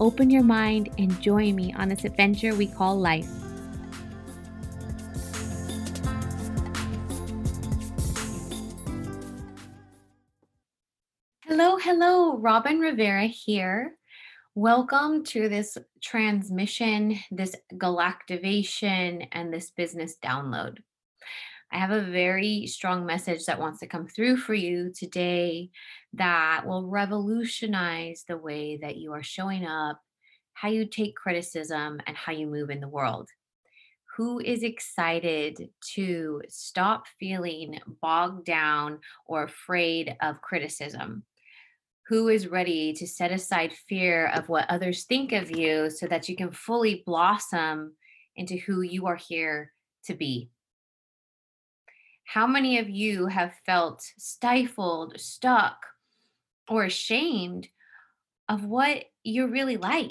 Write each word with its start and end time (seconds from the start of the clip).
open 0.00 0.30
your 0.30 0.42
mind, 0.42 0.90
and 0.98 1.20
join 1.20 1.54
me 1.54 1.72
on 1.74 1.88
this 1.88 2.04
adventure 2.04 2.54
we 2.54 2.66
call 2.66 2.98
life. 2.98 3.28
Hello, 11.44 11.76
hello, 11.78 12.36
Robin 12.38 12.78
Rivera 12.78 13.26
here. 13.26 13.96
Welcome 14.54 15.24
to 15.24 15.48
this 15.48 15.78
transmission, 16.02 17.18
this 17.30 17.54
galactivation, 17.74 19.26
and 19.32 19.52
this 19.52 19.70
business 19.70 20.16
download. 20.22 20.78
I 21.70 21.78
have 21.78 21.90
a 21.90 22.00
very 22.00 22.66
strong 22.66 23.04
message 23.04 23.44
that 23.44 23.60
wants 23.60 23.80
to 23.80 23.86
come 23.86 24.06
through 24.06 24.38
for 24.38 24.54
you 24.54 24.90
today 24.96 25.70
that 26.14 26.66
will 26.66 26.88
revolutionize 26.88 28.24
the 28.26 28.38
way 28.38 28.78
that 28.78 28.96
you 28.96 29.12
are 29.12 29.22
showing 29.22 29.66
up, 29.66 30.00
how 30.54 30.70
you 30.70 30.86
take 30.86 31.14
criticism, 31.14 32.00
and 32.06 32.16
how 32.16 32.32
you 32.32 32.46
move 32.46 32.70
in 32.70 32.80
the 32.80 32.88
world. 32.88 33.28
Who 34.16 34.40
is 34.40 34.62
excited 34.62 35.68
to 35.94 36.42
stop 36.48 37.04
feeling 37.20 37.78
bogged 38.00 38.46
down 38.46 39.00
or 39.26 39.44
afraid 39.44 40.16
of 40.22 40.40
criticism? 40.40 41.24
Who 42.08 42.28
is 42.28 42.48
ready 42.48 42.94
to 42.94 43.06
set 43.06 43.30
aside 43.30 43.74
fear 43.88 44.28
of 44.28 44.48
what 44.48 44.70
others 44.70 45.04
think 45.04 45.32
of 45.32 45.50
you 45.50 45.90
so 45.90 46.06
that 46.06 46.30
you 46.30 46.34
can 46.34 46.50
fully 46.50 47.02
blossom 47.04 47.92
into 48.34 48.56
who 48.56 48.80
you 48.80 49.06
are 49.06 49.16
here 49.16 49.72
to 50.06 50.14
be? 50.14 50.48
How 52.28 52.46
many 52.46 52.78
of 52.78 52.90
you 52.90 53.28
have 53.28 53.54
felt 53.64 54.02
stifled, 54.18 55.18
stuck, 55.18 55.86
or 56.68 56.84
ashamed 56.84 57.68
of 58.50 58.66
what 58.66 59.04
you're 59.24 59.48
really 59.48 59.78
like? 59.78 60.10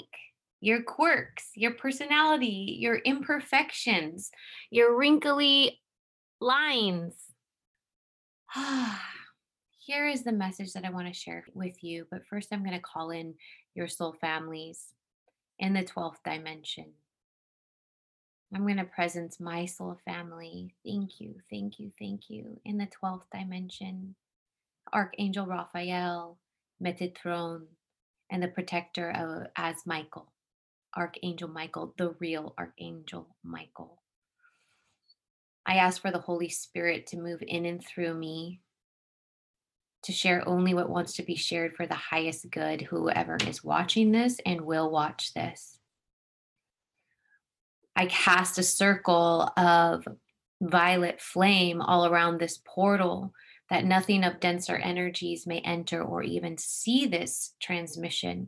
Your 0.60 0.82
quirks, 0.82 1.50
your 1.54 1.74
personality, 1.74 2.76
your 2.80 2.96
imperfections, 2.96 4.32
your 4.68 4.98
wrinkly 4.98 5.78
lines. 6.40 7.14
Here 9.78 10.08
is 10.08 10.24
the 10.24 10.32
message 10.32 10.72
that 10.72 10.84
I 10.84 10.90
want 10.90 11.06
to 11.06 11.14
share 11.14 11.44
with 11.54 11.84
you. 11.84 12.08
But 12.10 12.26
first, 12.26 12.48
I'm 12.50 12.64
going 12.64 12.74
to 12.74 12.80
call 12.80 13.10
in 13.10 13.34
your 13.76 13.86
soul 13.86 14.16
families 14.20 14.86
in 15.60 15.72
the 15.72 15.84
12th 15.84 16.24
dimension. 16.24 16.94
I'm 18.54 18.62
going 18.62 18.78
to 18.78 18.84
presence 18.84 19.38
my 19.40 19.66
soul 19.66 19.98
family. 20.06 20.74
Thank 20.84 21.20
you, 21.20 21.34
thank 21.50 21.78
you, 21.78 21.92
thank 21.98 22.30
you. 22.30 22.60
In 22.64 22.78
the 22.78 22.88
12th 23.02 23.24
dimension, 23.32 24.14
Archangel 24.92 25.46
Raphael, 25.46 26.38
Metatron, 26.82 27.66
and 28.30 28.42
the 28.42 28.48
protector 28.48 29.10
of, 29.10 29.48
as 29.56 29.76
Michael, 29.84 30.32
Archangel 30.96 31.48
Michael, 31.48 31.94
the 31.98 32.14
real 32.20 32.54
Archangel 32.58 33.28
Michael. 33.44 34.02
I 35.66 35.74
ask 35.74 36.00
for 36.00 36.10
the 36.10 36.20
Holy 36.20 36.48
Spirit 36.48 37.06
to 37.08 37.18
move 37.18 37.42
in 37.46 37.66
and 37.66 37.84
through 37.84 38.14
me, 38.14 38.60
to 40.04 40.12
share 40.12 40.46
only 40.48 40.72
what 40.72 40.88
wants 40.88 41.12
to 41.14 41.22
be 41.22 41.34
shared 41.34 41.76
for 41.76 41.86
the 41.86 41.94
highest 41.94 42.50
good, 42.50 42.82
whoever 42.82 43.36
is 43.46 43.62
watching 43.62 44.12
this 44.12 44.40
and 44.46 44.62
will 44.62 44.90
watch 44.90 45.34
this. 45.34 45.78
I 47.98 48.06
cast 48.06 48.58
a 48.58 48.62
circle 48.62 49.50
of 49.56 50.06
violet 50.60 51.20
flame 51.20 51.82
all 51.82 52.06
around 52.06 52.38
this 52.38 52.60
portal 52.64 53.34
that 53.70 53.84
nothing 53.84 54.22
of 54.22 54.38
denser 54.38 54.76
energies 54.76 55.48
may 55.48 55.58
enter 55.58 56.00
or 56.00 56.22
even 56.22 56.56
see 56.58 57.06
this 57.06 57.54
transmission. 57.60 58.46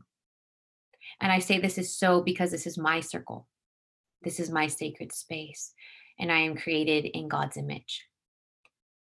And 1.20 1.32
I 1.32 1.40
say 1.40 1.58
this 1.58 1.78
is 1.78 1.98
so 1.98 2.22
because 2.22 2.52
this 2.52 2.64
is 2.64 2.78
my 2.78 3.00
circle. 3.00 3.48
This 4.22 4.38
is 4.38 4.50
my 4.52 4.68
sacred 4.68 5.12
space, 5.12 5.72
and 6.16 6.30
I 6.30 6.38
am 6.38 6.56
created 6.56 7.06
in 7.06 7.26
God's 7.26 7.56
image. 7.56 8.06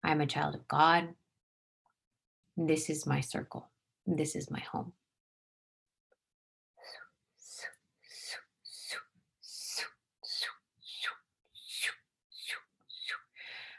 I'm 0.04 0.20
a 0.20 0.28
child 0.28 0.54
of 0.54 0.68
God. 0.68 1.08
This 2.58 2.90
is 2.90 3.06
my 3.06 3.22
circle. 3.22 3.70
This 4.06 4.36
is 4.36 4.52
my 4.52 4.60
home. 4.60 4.92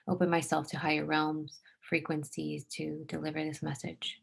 Open 0.08 0.30
myself 0.30 0.68
to 0.68 0.78
higher 0.78 1.04
realms, 1.04 1.60
frequencies 1.80 2.64
to 2.64 3.04
deliver 3.06 3.42
this 3.42 3.62
message. 3.62 4.20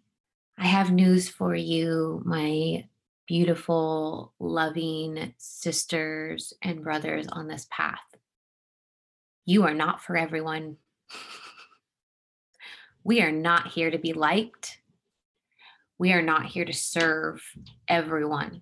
I 0.58 0.68
have 0.68 0.92
news 0.92 1.30
for 1.30 1.56
you, 1.56 2.22
my 2.26 2.86
beautiful, 3.28 4.34
loving 4.40 5.34
sisters 5.38 6.54
and 6.62 6.84
brothers 6.84 7.28
on 7.28 7.48
this 7.48 7.68
path. 7.72 8.00
You 9.46 9.64
are 9.64 9.74
not 9.74 10.02
for 10.02 10.16
everyone. 10.16 10.78
We 13.04 13.22
are 13.22 13.32
not 13.32 13.68
here 13.68 13.92
to 13.92 13.98
be 13.98 14.14
liked. 14.14 14.78
We 15.98 16.14
are 16.14 16.22
not 16.22 16.46
here 16.46 16.66
to 16.66 16.74
serve 16.74 17.42
everyone. 17.88 18.62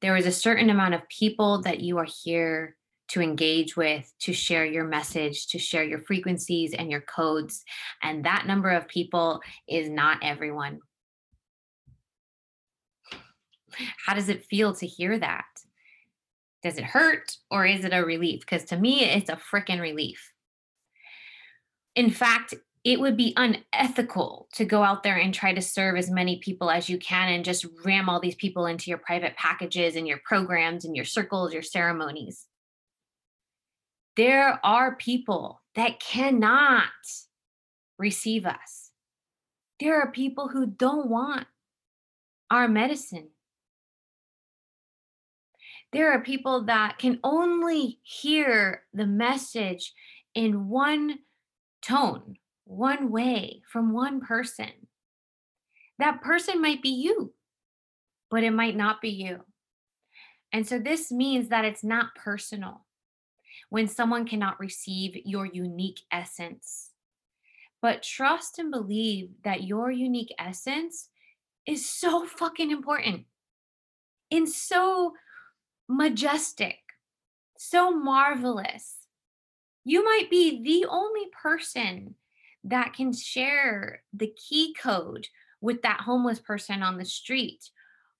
There 0.00 0.16
is 0.16 0.26
a 0.26 0.32
certain 0.32 0.70
amount 0.70 0.94
of 0.94 1.08
people 1.08 1.62
that 1.62 1.80
you 1.80 1.98
are 1.98 2.06
here 2.24 2.76
to 3.14 3.20
engage 3.20 3.76
with, 3.76 4.12
to 4.18 4.32
share 4.32 4.64
your 4.64 4.82
message, 4.82 5.46
to 5.46 5.56
share 5.56 5.84
your 5.84 6.00
frequencies 6.00 6.74
and 6.74 6.90
your 6.90 7.00
codes. 7.00 7.62
And 8.02 8.24
that 8.24 8.44
number 8.44 8.70
of 8.70 8.88
people 8.88 9.40
is 9.68 9.88
not 9.88 10.18
everyone. 10.20 10.80
How 14.04 14.14
does 14.14 14.28
it 14.28 14.46
feel 14.46 14.74
to 14.74 14.86
hear 14.86 15.16
that? 15.16 15.44
Does 16.64 16.76
it 16.76 16.82
hurt 16.82 17.36
or 17.52 17.64
is 17.64 17.84
it 17.84 17.92
a 17.92 18.04
relief? 18.04 18.40
Because 18.40 18.64
to 18.64 18.76
me, 18.76 19.04
it's 19.04 19.30
a 19.30 19.36
freaking 19.36 19.80
relief. 19.80 20.32
In 21.94 22.10
fact, 22.10 22.54
it 22.82 22.98
would 22.98 23.16
be 23.16 23.32
unethical 23.36 24.48
to 24.54 24.64
go 24.64 24.82
out 24.82 25.04
there 25.04 25.18
and 25.18 25.32
try 25.32 25.54
to 25.54 25.62
serve 25.62 25.96
as 25.96 26.10
many 26.10 26.40
people 26.40 26.68
as 26.68 26.88
you 26.88 26.98
can 26.98 27.28
and 27.28 27.44
just 27.44 27.64
ram 27.84 28.08
all 28.08 28.18
these 28.18 28.34
people 28.34 28.66
into 28.66 28.90
your 28.90 28.98
private 28.98 29.36
packages 29.36 29.94
and 29.94 30.08
your 30.08 30.20
programs 30.24 30.84
and 30.84 30.96
your 30.96 31.04
circles, 31.04 31.52
your 31.52 31.62
ceremonies 31.62 32.48
there 34.16 34.60
are 34.64 34.96
people 34.96 35.62
that 35.74 36.00
cannot 36.00 36.84
receive 37.98 38.46
us. 38.46 38.90
There 39.80 40.00
are 40.00 40.12
people 40.12 40.48
who 40.48 40.66
don't 40.66 41.08
want 41.08 41.46
our 42.50 42.68
medicine. 42.68 43.30
There 45.92 46.12
are 46.12 46.22
people 46.22 46.64
that 46.64 46.98
can 46.98 47.20
only 47.22 48.00
hear 48.02 48.82
the 48.92 49.06
message 49.06 49.92
in 50.34 50.68
one 50.68 51.18
tone, 51.82 52.36
one 52.64 53.10
way, 53.10 53.62
from 53.70 53.92
one 53.92 54.20
person. 54.20 54.70
That 55.98 56.20
person 56.22 56.60
might 56.60 56.82
be 56.82 56.88
you, 56.88 57.32
but 58.30 58.42
it 58.42 58.50
might 58.50 58.76
not 58.76 59.00
be 59.00 59.10
you. 59.10 59.40
And 60.52 60.66
so 60.66 60.78
this 60.78 61.12
means 61.12 61.48
that 61.48 61.64
it's 61.64 61.84
not 61.84 62.14
personal 62.16 62.84
when 63.74 63.88
someone 63.88 64.24
cannot 64.24 64.60
receive 64.60 65.20
your 65.24 65.46
unique 65.46 66.02
essence. 66.12 66.92
But 67.82 68.04
trust 68.04 68.60
and 68.60 68.70
believe 68.70 69.30
that 69.42 69.64
your 69.64 69.90
unique 69.90 70.32
essence 70.38 71.08
is 71.66 71.84
so 71.84 72.24
fucking 72.38 72.70
important 72.70 73.24
and 74.30 74.48
so 74.48 75.14
majestic, 75.88 76.76
so 77.58 77.90
marvelous. 77.90 79.08
You 79.84 80.04
might 80.04 80.30
be 80.30 80.62
the 80.62 80.86
only 80.88 81.24
person 81.42 82.14
that 82.62 82.94
can 82.94 83.12
share 83.12 84.04
the 84.12 84.32
key 84.36 84.72
code 84.80 85.26
with 85.60 85.82
that 85.82 86.02
homeless 86.02 86.38
person 86.38 86.84
on 86.84 86.96
the 86.96 87.04
street 87.04 87.70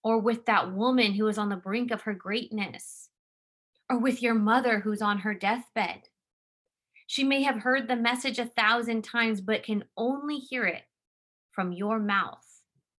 or 0.03 0.19
with 0.19 0.47
that 0.47 0.73
woman 0.73 1.13
who 1.13 1.29
is 1.29 1.39
on 1.39 1.49
the 1.49 1.55
brink 1.55 1.93
of 1.93 2.01
her 2.03 2.15
greatness 2.15 3.04
or 3.91 3.99
with 3.99 4.23
your 4.23 4.35
mother 4.35 4.81
who's 4.81 5.03
on 5.03 5.19
her 5.19 5.35
deathbed. 5.35 6.09
She 7.07 7.25
may 7.25 7.43
have 7.43 7.61
heard 7.63 7.87
the 7.87 7.97
message 7.97 8.39
a 8.39 8.47
thousand 8.47 9.03
times, 9.03 9.41
but 9.41 9.63
can 9.63 9.85
only 9.97 10.39
hear 10.39 10.65
it 10.65 10.83
from 11.53 11.73
your 11.73 11.99
mouth 11.99 12.45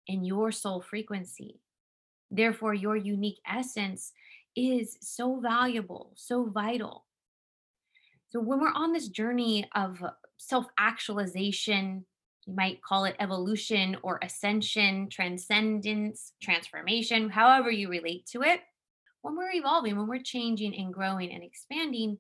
and 0.08 0.26
your 0.26 0.52
soul 0.52 0.82
frequency. 0.82 1.60
Therefore, 2.30 2.74
your 2.74 2.96
unique 2.96 3.40
essence 3.48 4.14
is 4.56 4.98
so 5.02 5.40
valuable, 5.40 6.14
so 6.16 6.46
vital. 6.46 7.06
So 8.28 8.40
when 8.40 8.60
we're 8.60 8.72
on 8.74 8.94
this 8.94 9.08
journey 9.08 9.68
of 9.76 10.04
self 10.38 10.68
actualization, 10.78 12.06
you 12.46 12.54
might 12.54 12.84
call 12.84 13.06
it 13.06 13.16
evolution 13.20 13.98
or 14.04 14.20
ascension, 14.22 15.10
transcendence, 15.10 16.34
transformation, 16.42 17.30
however 17.30 17.72
you 17.72 17.90
relate 17.90 18.28
to 18.28 18.44
it. 18.44 18.62
When 19.26 19.36
we're 19.36 19.54
evolving, 19.54 19.98
when 19.98 20.06
we're 20.06 20.22
changing 20.22 20.76
and 20.76 20.94
growing 20.94 21.32
and 21.32 21.44
expanding, 21.44 22.20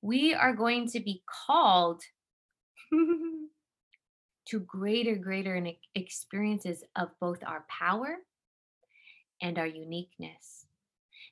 we 0.00 0.32
are 0.32 0.54
going 0.54 0.88
to 0.92 1.00
be 1.00 1.22
called 1.26 2.00
to 4.48 4.60
greater, 4.60 5.16
greater 5.16 5.62
experiences 5.94 6.82
of 6.96 7.10
both 7.20 7.40
our 7.46 7.66
power 7.68 8.16
and 9.42 9.58
our 9.58 9.66
uniqueness. 9.66 10.64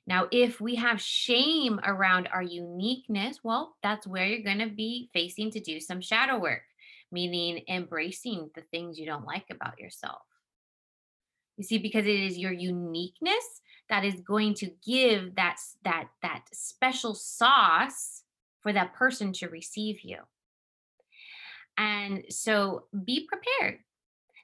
Now, 0.05 0.27
if 0.31 0.61
we 0.61 0.75
have 0.75 1.01
shame 1.01 1.79
around 1.83 2.29
our 2.31 2.43
uniqueness, 2.43 3.39
well, 3.43 3.75
that's 3.81 4.05
where 4.05 4.27
you're 4.27 4.43
going 4.43 4.59
to 4.59 4.75
be 4.75 5.09
facing 5.11 5.49
to 5.53 5.59
do 5.59 5.79
some 5.79 6.01
shadow 6.01 6.37
work, 6.37 6.65
meaning 7.11 7.63
embracing 7.67 8.51
the 8.53 8.61
things 8.69 8.99
you 8.99 9.07
don't 9.07 9.25
like 9.25 9.45
about 9.49 9.79
yourself. 9.79 10.21
You 11.57 11.63
see, 11.63 11.79
because 11.79 12.05
it 12.05 12.19
is 12.19 12.37
your 12.37 12.53
uniqueness 12.53 13.61
that 13.93 14.03
is 14.03 14.21
going 14.21 14.55
to 14.55 14.71
give 14.83 15.35
that 15.35 15.57
that 15.83 16.07
that 16.23 16.45
special 16.51 17.13
sauce 17.13 18.23
for 18.61 18.73
that 18.73 18.95
person 18.95 19.31
to 19.31 19.47
receive 19.47 20.01
you. 20.01 20.17
And 21.77 22.23
so 22.29 22.85
be 23.05 23.27
prepared 23.27 23.81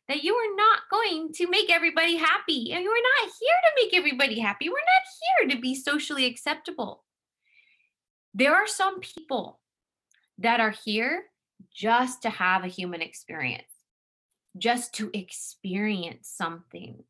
that 0.07 0.23
you 0.23 0.35
are 0.35 0.55
not 0.55 0.81
going 0.91 1.33
to 1.33 1.49
make 1.49 1.71
everybody 1.71 2.15
happy. 2.15 2.73
And 2.73 2.83
you 2.83 2.91
are 2.91 3.23
not 3.23 3.31
here 3.41 3.57
to 3.63 3.83
make 3.83 3.95
everybody 3.95 4.39
happy. 4.39 4.69
We're 4.69 4.75
not 4.75 5.49
here 5.49 5.55
to 5.55 5.61
be 5.61 5.73
socially 5.73 6.25
acceptable. 6.25 7.03
There 8.35 8.53
are 8.53 8.67
some 8.67 8.99
people 8.99 9.59
that 10.37 10.59
are 10.59 10.75
here 10.85 11.23
just 11.73 12.21
to 12.21 12.29
have 12.29 12.63
a 12.63 12.67
human 12.67 13.01
experience, 13.01 13.71
just 14.59 14.93
to 14.95 15.09
experience 15.11 16.31
something. 16.37 17.03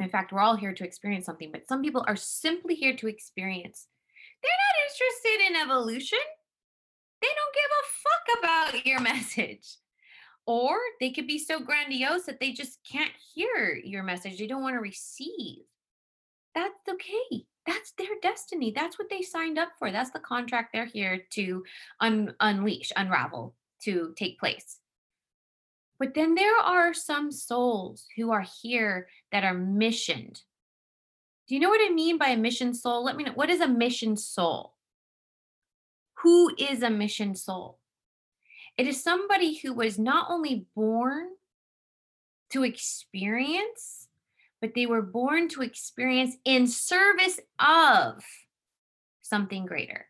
In 0.00 0.10
fact, 0.10 0.32
we're 0.32 0.40
all 0.40 0.56
here 0.56 0.72
to 0.72 0.84
experience 0.84 1.26
something, 1.26 1.50
but 1.50 1.68
some 1.68 1.82
people 1.82 2.04
are 2.06 2.16
simply 2.16 2.74
here 2.74 2.96
to 2.96 3.08
experience. 3.08 3.88
They're 4.42 4.50
not 4.52 4.90
interested 4.90 5.48
in 5.48 5.68
evolution. 5.68 6.18
They 7.20 7.28
don't 7.28 7.54
give 7.54 7.70
a 7.80 7.90
fuck 8.04 8.38
about 8.38 8.86
your 8.86 9.00
message 9.14 9.78
or 10.48 10.78
they 10.98 11.10
could 11.10 11.26
be 11.26 11.38
so 11.38 11.60
grandiose 11.60 12.24
that 12.24 12.40
they 12.40 12.52
just 12.52 12.78
can't 12.90 13.12
hear 13.34 13.78
your 13.84 14.02
message. 14.02 14.38
They 14.38 14.46
don't 14.46 14.62
want 14.62 14.76
to 14.76 14.80
receive. 14.80 15.58
That's 16.54 16.88
okay. 16.88 17.44
That's 17.66 17.92
their 17.98 18.16
destiny. 18.22 18.72
That's 18.74 18.98
what 18.98 19.10
they 19.10 19.20
signed 19.20 19.58
up 19.58 19.68
for. 19.78 19.92
That's 19.92 20.10
the 20.10 20.20
contract 20.20 20.70
they're 20.72 20.86
here 20.86 21.20
to 21.32 21.64
un- 22.00 22.34
unleash, 22.40 22.90
unravel, 22.96 23.54
to 23.82 24.14
take 24.16 24.40
place. 24.40 24.78
But 25.98 26.14
then 26.14 26.34
there 26.34 26.56
are 26.56 26.94
some 26.94 27.32
souls 27.32 28.06
who 28.16 28.30
are 28.30 28.46
here 28.62 29.08
that 29.32 29.44
are 29.44 29.54
missioned. 29.54 30.42
Do 31.48 31.54
you 31.54 31.60
know 31.60 31.70
what 31.70 31.80
I 31.82 31.92
mean 31.92 32.18
by 32.18 32.28
a 32.28 32.36
mission 32.36 32.74
soul? 32.74 33.04
Let 33.04 33.16
me 33.16 33.24
know. 33.24 33.32
What 33.32 33.50
is 33.50 33.60
a 33.60 33.68
mission 33.68 34.16
soul? 34.16 34.74
Who 36.22 36.54
is 36.56 36.82
a 36.82 36.90
mission 36.90 37.34
soul? 37.34 37.78
It 38.76 38.86
is 38.86 39.02
somebody 39.02 39.56
who 39.56 39.72
was 39.72 39.98
not 39.98 40.30
only 40.30 40.66
born 40.76 41.30
to 42.50 42.64
experience, 42.64 44.08
but 44.60 44.74
they 44.74 44.86
were 44.86 45.02
born 45.02 45.48
to 45.48 45.62
experience 45.62 46.36
in 46.44 46.66
service 46.66 47.40
of 47.58 48.22
something 49.22 49.66
greater. 49.66 50.06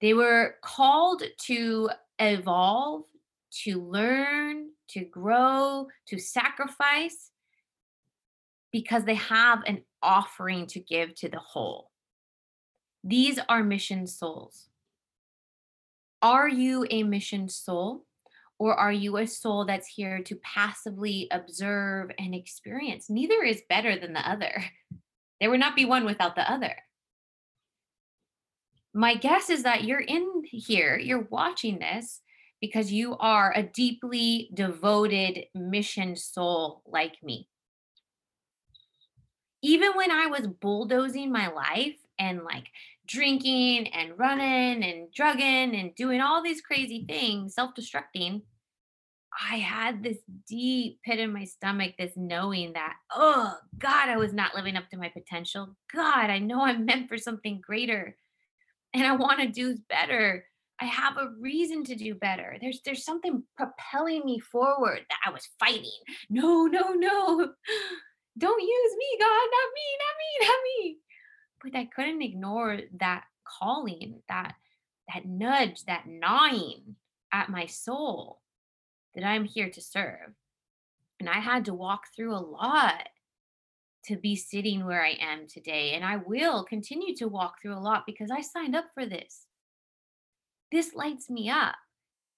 They 0.00 0.14
were 0.14 0.56
called 0.62 1.22
to 1.46 1.90
evolve, 2.18 3.04
to 3.64 3.80
learn, 3.82 4.70
to 4.90 5.04
grow, 5.04 5.86
to 6.06 6.18
sacrifice 6.18 7.30
because 8.72 9.04
they 9.04 9.14
have 9.14 9.60
an 9.66 9.82
offering 10.02 10.66
to 10.66 10.80
give 10.80 11.14
to 11.16 11.28
the 11.28 11.38
whole. 11.38 11.90
These 13.04 13.38
are 13.48 13.62
mission 13.62 14.06
souls. 14.06 14.68
Are 16.20 16.48
you 16.48 16.86
a 16.90 17.02
mission 17.02 17.48
soul? 17.48 18.04
Or 18.58 18.74
are 18.74 18.92
you 18.92 19.18
a 19.18 19.26
soul 19.26 19.64
that's 19.64 19.86
here 19.86 20.20
to 20.24 20.34
passively 20.36 21.28
observe 21.30 22.10
and 22.18 22.34
experience? 22.34 23.08
Neither 23.08 23.44
is 23.44 23.62
better 23.68 23.98
than 23.98 24.12
the 24.12 24.28
other. 24.28 24.64
There 25.40 25.50
would 25.50 25.60
not 25.60 25.76
be 25.76 25.84
one 25.84 26.04
without 26.04 26.34
the 26.34 26.50
other. 26.50 26.74
My 28.92 29.14
guess 29.14 29.50
is 29.50 29.62
that 29.62 29.84
you're 29.84 30.00
in 30.00 30.42
here, 30.50 30.98
you're 30.98 31.28
watching 31.30 31.78
this 31.78 32.22
because 32.60 32.92
you 32.92 33.16
are 33.18 33.52
a 33.54 33.62
deeply 33.62 34.50
devoted 34.54 35.46
mission 35.54 36.16
soul 36.16 36.82
like 36.86 37.16
me. 37.22 37.48
Even 39.62 39.92
when 39.94 40.10
I 40.10 40.26
was 40.26 40.46
bulldozing 40.46 41.32
my 41.32 41.48
life 41.48 41.96
and 42.18 42.44
like 42.44 42.66
drinking 43.06 43.88
and 43.88 44.18
running 44.18 44.84
and 44.84 45.12
drugging 45.12 45.74
and 45.74 45.94
doing 45.94 46.20
all 46.20 46.42
these 46.42 46.60
crazy 46.60 47.04
things, 47.08 47.54
self 47.54 47.72
destructing, 47.74 48.42
I 49.50 49.56
had 49.56 50.02
this 50.02 50.18
deep 50.48 51.00
pit 51.04 51.18
in 51.18 51.32
my 51.32 51.44
stomach, 51.44 51.94
this 51.98 52.12
knowing 52.16 52.72
that, 52.72 52.94
oh, 53.14 53.56
God, 53.78 54.08
I 54.08 54.16
was 54.16 54.32
not 54.32 54.54
living 54.54 54.76
up 54.76 54.88
to 54.90 54.96
my 54.96 55.08
potential. 55.08 55.76
God, 55.94 56.30
I 56.30 56.38
know 56.38 56.62
I'm 56.62 56.84
meant 56.86 57.08
for 57.08 57.18
something 57.18 57.60
greater 57.60 58.16
and 58.94 59.06
I 59.06 59.16
want 59.16 59.40
to 59.40 59.48
do 59.48 59.78
better. 59.88 60.44
I 60.80 60.84
have 60.84 61.16
a 61.16 61.32
reason 61.40 61.82
to 61.84 61.94
do 61.96 62.14
better. 62.14 62.56
There's 62.60 62.80
there's 62.84 63.04
something 63.04 63.42
propelling 63.56 64.24
me 64.24 64.38
forward 64.38 65.00
that 65.08 65.18
I 65.26 65.30
was 65.30 65.48
fighting. 65.58 65.90
No, 66.30 66.66
no, 66.66 66.92
no. 66.92 67.52
Don't 68.38 68.62
use 68.62 68.96
me, 68.96 69.18
God, 69.18 69.26
not 69.26 69.68
me, 69.74 69.88
not 69.98 70.14
me, 70.20 70.46
not 70.46 70.58
me 70.64 70.98
but 71.62 71.74
I 71.74 71.84
couldn't 71.86 72.22
ignore 72.22 72.80
that 73.00 73.24
calling, 73.44 74.22
that 74.28 74.54
that 75.14 75.24
nudge, 75.24 75.84
that 75.86 76.04
gnawing 76.06 76.96
at 77.32 77.48
my 77.48 77.64
soul 77.64 78.40
that 79.14 79.24
I'm 79.24 79.44
here 79.44 79.70
to 79.70 79.80
serve. 79.80 80.34
And 81.18 81.28
I 81.28 81.40
had 81.40 81.64
to 81.64 81.74
walk 81.74 82.02
through 82.14 82.34
a 82.34 82.38
lot 82.38 83.08
to 84.04 84.16
be 84.16 84.36
sitting 84.36 84.84
where 84.84 85.02
I 85.02 85.16
am 85.20 85.46
today. 85.48 85.92
And 85.92 86.04
I 86.04 86.16
will 86.16 86.62
continue 86.64 87.16
to 87.16 87.26
walk 87.26 87.54
through 87.60 87.74
a 87.74 87.80
lot 87.80 88.04
because 88.06 88.30
I 88.30 88.42
signed 88.42 88.76
up 88.76 88.84
for 88.92 89.06
this. 89.06 89.46
This 90.70 90.94
lights 90.94 91.30
me 91.30 91.48
up 91.50 91.76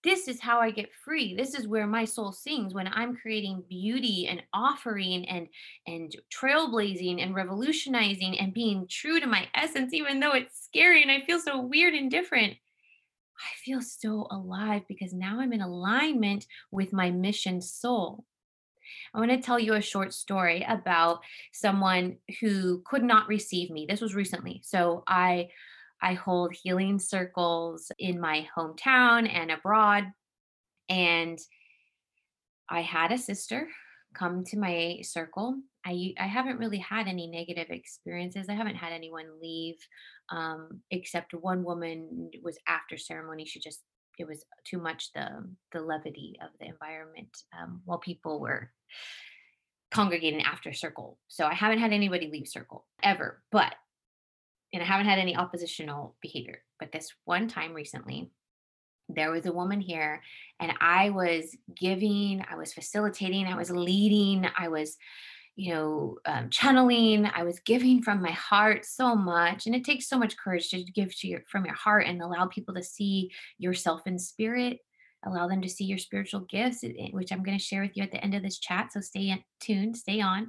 this 0.03 0.29
is 0.29 0.41
how 0.41 0.61
I 0.61 0.71
get 0.71 0.95
free. 1.05 1.35
This 1.35 1.55
is 1.55 1.69
where 1.69 1.87
my 1.87 2.05
soul 2.05 2.33
sings 2.33 2.73
when 2.73 2.89
I'm 2.89 3.17
creating 3.17 3.65
beauty 3.69 4.29
and 4.29 4.43
offering 4.53 5.29
and 5.29 5.49
and 5.87 6.15
trailblazing 6.35 7.23
and 7.23 7.35
revolutionizing 7.35 8.39
and 8.39 8.55
being 8.55 8.87
true 8.89 9.21
to 9.21 9.27
my 9.27 9.47
essence, 9.55 9.93
even 9.93 10.21
though 10.21 10.33
it's 10.33 10.65
scary 10.65 11.03
and 11.03 11.11
I 11.11 11.21
feel 11.21 11.39
so 11.39 11.61
weird 11.61 11.95
and 11.95 12.11
different. 12.11 12.55
I 12.55 13.57
feel 13.65 13.81
so 13.81 14.27
alive 14.31 14.83
because 14.89 15.13
now 15.13 15.41
I'm 15.41 15.53
in 15.53 15.63
alignment 15.63 16.47
with 16.71 16.93
my 16.93 17.11
mission 17.11 17.61
soul. 17.61 18.25
I 19.15 19.19
want 19.19 19.31
to 19.31 19.39
tell 19.39 19.59
you 19.59 19.75
a 19.75 19.83
short 19.83 20.13
story 20.13 20.65
about 20.69 21.21
someone 21.53 22.17
who 22.41 22.83
could 22.85 23.03
not 23.03 23.29
receive 23.29 23.71
me. 23.71 23.87
This 23.89 24.01
was 24.01 24.15
recently. 24.15 24.61
So 24.65 25.05
I 25.07 25.49
I 26.03 26.15
hold 26.15 26.53
healing 26.53 26.99
circles 26.99 27.91
in 27.99 28.21
my 28.21 28.49
hometown 28.57 29.33
and 29.33 29.51
abroad. 29.51 30.05
And 30.89 31.39
I 32.69 32.83
had 32.83 33.13
a 33.13 33.19
sister 33.19 33.69
come 34.15 34.45
to 34.45 34.59
my 34.59 35.01
circle. 35.03 35.57
I 35.85 36.15
I 36.19 36.27
haven't 36.27 36.59
really 36.59 36.79
had 36.79 37.07
any 37.07 37.27
negative 37.27 37.69
experiences. 37.71 38.47
I 38.49 38.55
haven't 38.55 38.77
had 38.77 38.93
anyone 38.93 39.41
leave, 39.41 39.77
um, 40.31 40.81
except 40.91 41.33
one 41.35 41.65
woman 41.65 42.31
was 42.43 42.59
after 42.67 42.97
ceremony. 42.97 43.45
She 43.45 43.61
just 43.61 43.81
it 44.19 44.27
was 44.27 44.45
too 44.65 44.79
much 44.79 45.13
the 45.13 45.29
the 45.73 45.81
levity 45.81 46.37
of 46.43 46.51
the 46.61 46.67
environment 46.67 47.37
um, 47.59 47.83
while 47.85 47.99
people 47.99 48.41
were 48.41 48.71
congregating 49.91 50.43
after 50.43 50.73
circle. 50.73 51.19
So 51.29 51.47
I 51.47 51.55
haven't 51.55 51.81
had 51.81 51.93
anybody 51.93 52.31
leave 52.31 52.47
circle 52.47 52.87
ever. 53.03 53.43
But 53.51 53.75
and 54.73 54.83
I 54.83 54.87
haven't 54.87 55.07
had 55.07 55.19
any 55.19 55.37
oppositional 55.37 56.17
behavior. 56.21 56.63
But 56.79 56.93
this 56.93 57.13
one 57.25 57.49
time 57.49 57.75
recently, 57.75 58.31
there 59.09 59.31
was 59.31 59.47
a 59.47 59.53
woman 59.53 59.81
here, 59.81 60.23
and 60.61 60.73
I 60.81 61.11
was 61.11 61.57
giving, 61.75 62.45
I 62.49 62.57
was 62.57 62.73
facilitating, 62.73 63.47
I 63.47 63.57
was 63.57 63.71
leading, 63.71 64.47
I 64.57 64.69
was, 64.69 64.97
you 65.57 65.75
know, 65.75 66.19
um, 66.27 66.49
channeling. 66.49 67.27
I 67.27 67.43
was 67.43 67.59
giving 67.61 68.03
from 68.03 68.23
my 68.23 68.31
heart 68.31 68.85
so 68.85 69.17
much, 69.17 69.67
and 69.67 69.75
it 69.75 69.85
takes 69.85 70.09
so 70.09 70.19
much 70.19 70.37
courage 70.37 70.71
to 70.71 70.85
give 70.85 71.15
to 71.19 71.29
your 71.29 71.41
from 71.49 71.65
your 71.65 71.75
heart 71.75 72.07
and 72.07 72.23
allow 72.23 72.47
people 72.47 72.75
to 72.75 72.83
see 72.83 73.33
yourself 73.59 74.07
in 74.07 74.19
spirit. 74.19 74.79
Allow 75.27 75.49
them 75.49 75.61
to 75.61 75.69
see 75.69 75.85
your 75.85 75.99
spiritual 75.99 76.41
gifts, 76.49 76.83
which 77.11 77.31
I'm 77.31 77.43
going 77.43 77.59
to 77.59 77.63
share 77.63 77.83
with 77.83 77.95
you 77.95 78.03
at 78.03 78.11
the 78.11 78.25
end 78.25 78.35
of 78.35 78.43
this 78.43 78.59
chat. 78.59 78.93
So 78.93 79.01
stay 79.01 79.45
tuned, 79.61 79.99
stay 79.99 80.21
on 80.23 80.49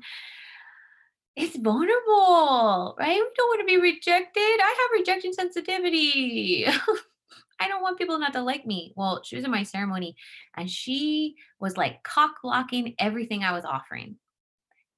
it's 1.41 1.57
vulnerable, 1.57 2.95
right? 2.99 3.15
We 3.15 3.29
don't 3.35 3.47
want 3.47 3.61
to 3.61 3.65
be 3.65 3.81
rejected. 3.81 4.41
I 4.41 4.75
have 4.79 4.99
rejection 4.99 5.33
sensitivity. 5.33 6.65
I 7.59 7.67
don't 7.67 7.81
want 7.81 7.97
people 7.97 8.19
not 8.19 8.33
to 8.33 8.41
like 8.41 8.65
me. 8.65 8.93
Well, 8.95 9.21
she 9.23 9.35
was 9.35 9.45
in 9.45 9.51
my 9.51 9.63
ceremony 9.63 10.15
and 10.55 10.69
she 10.69 11.35
was 11.59 11.77
like 11.77 12.03
cock 12.03 12.35
blocking 12.43 12.95
everything 12.99 13.43
I 13.43 13.53
was 13.53 13.65
offering. 13.65 14.17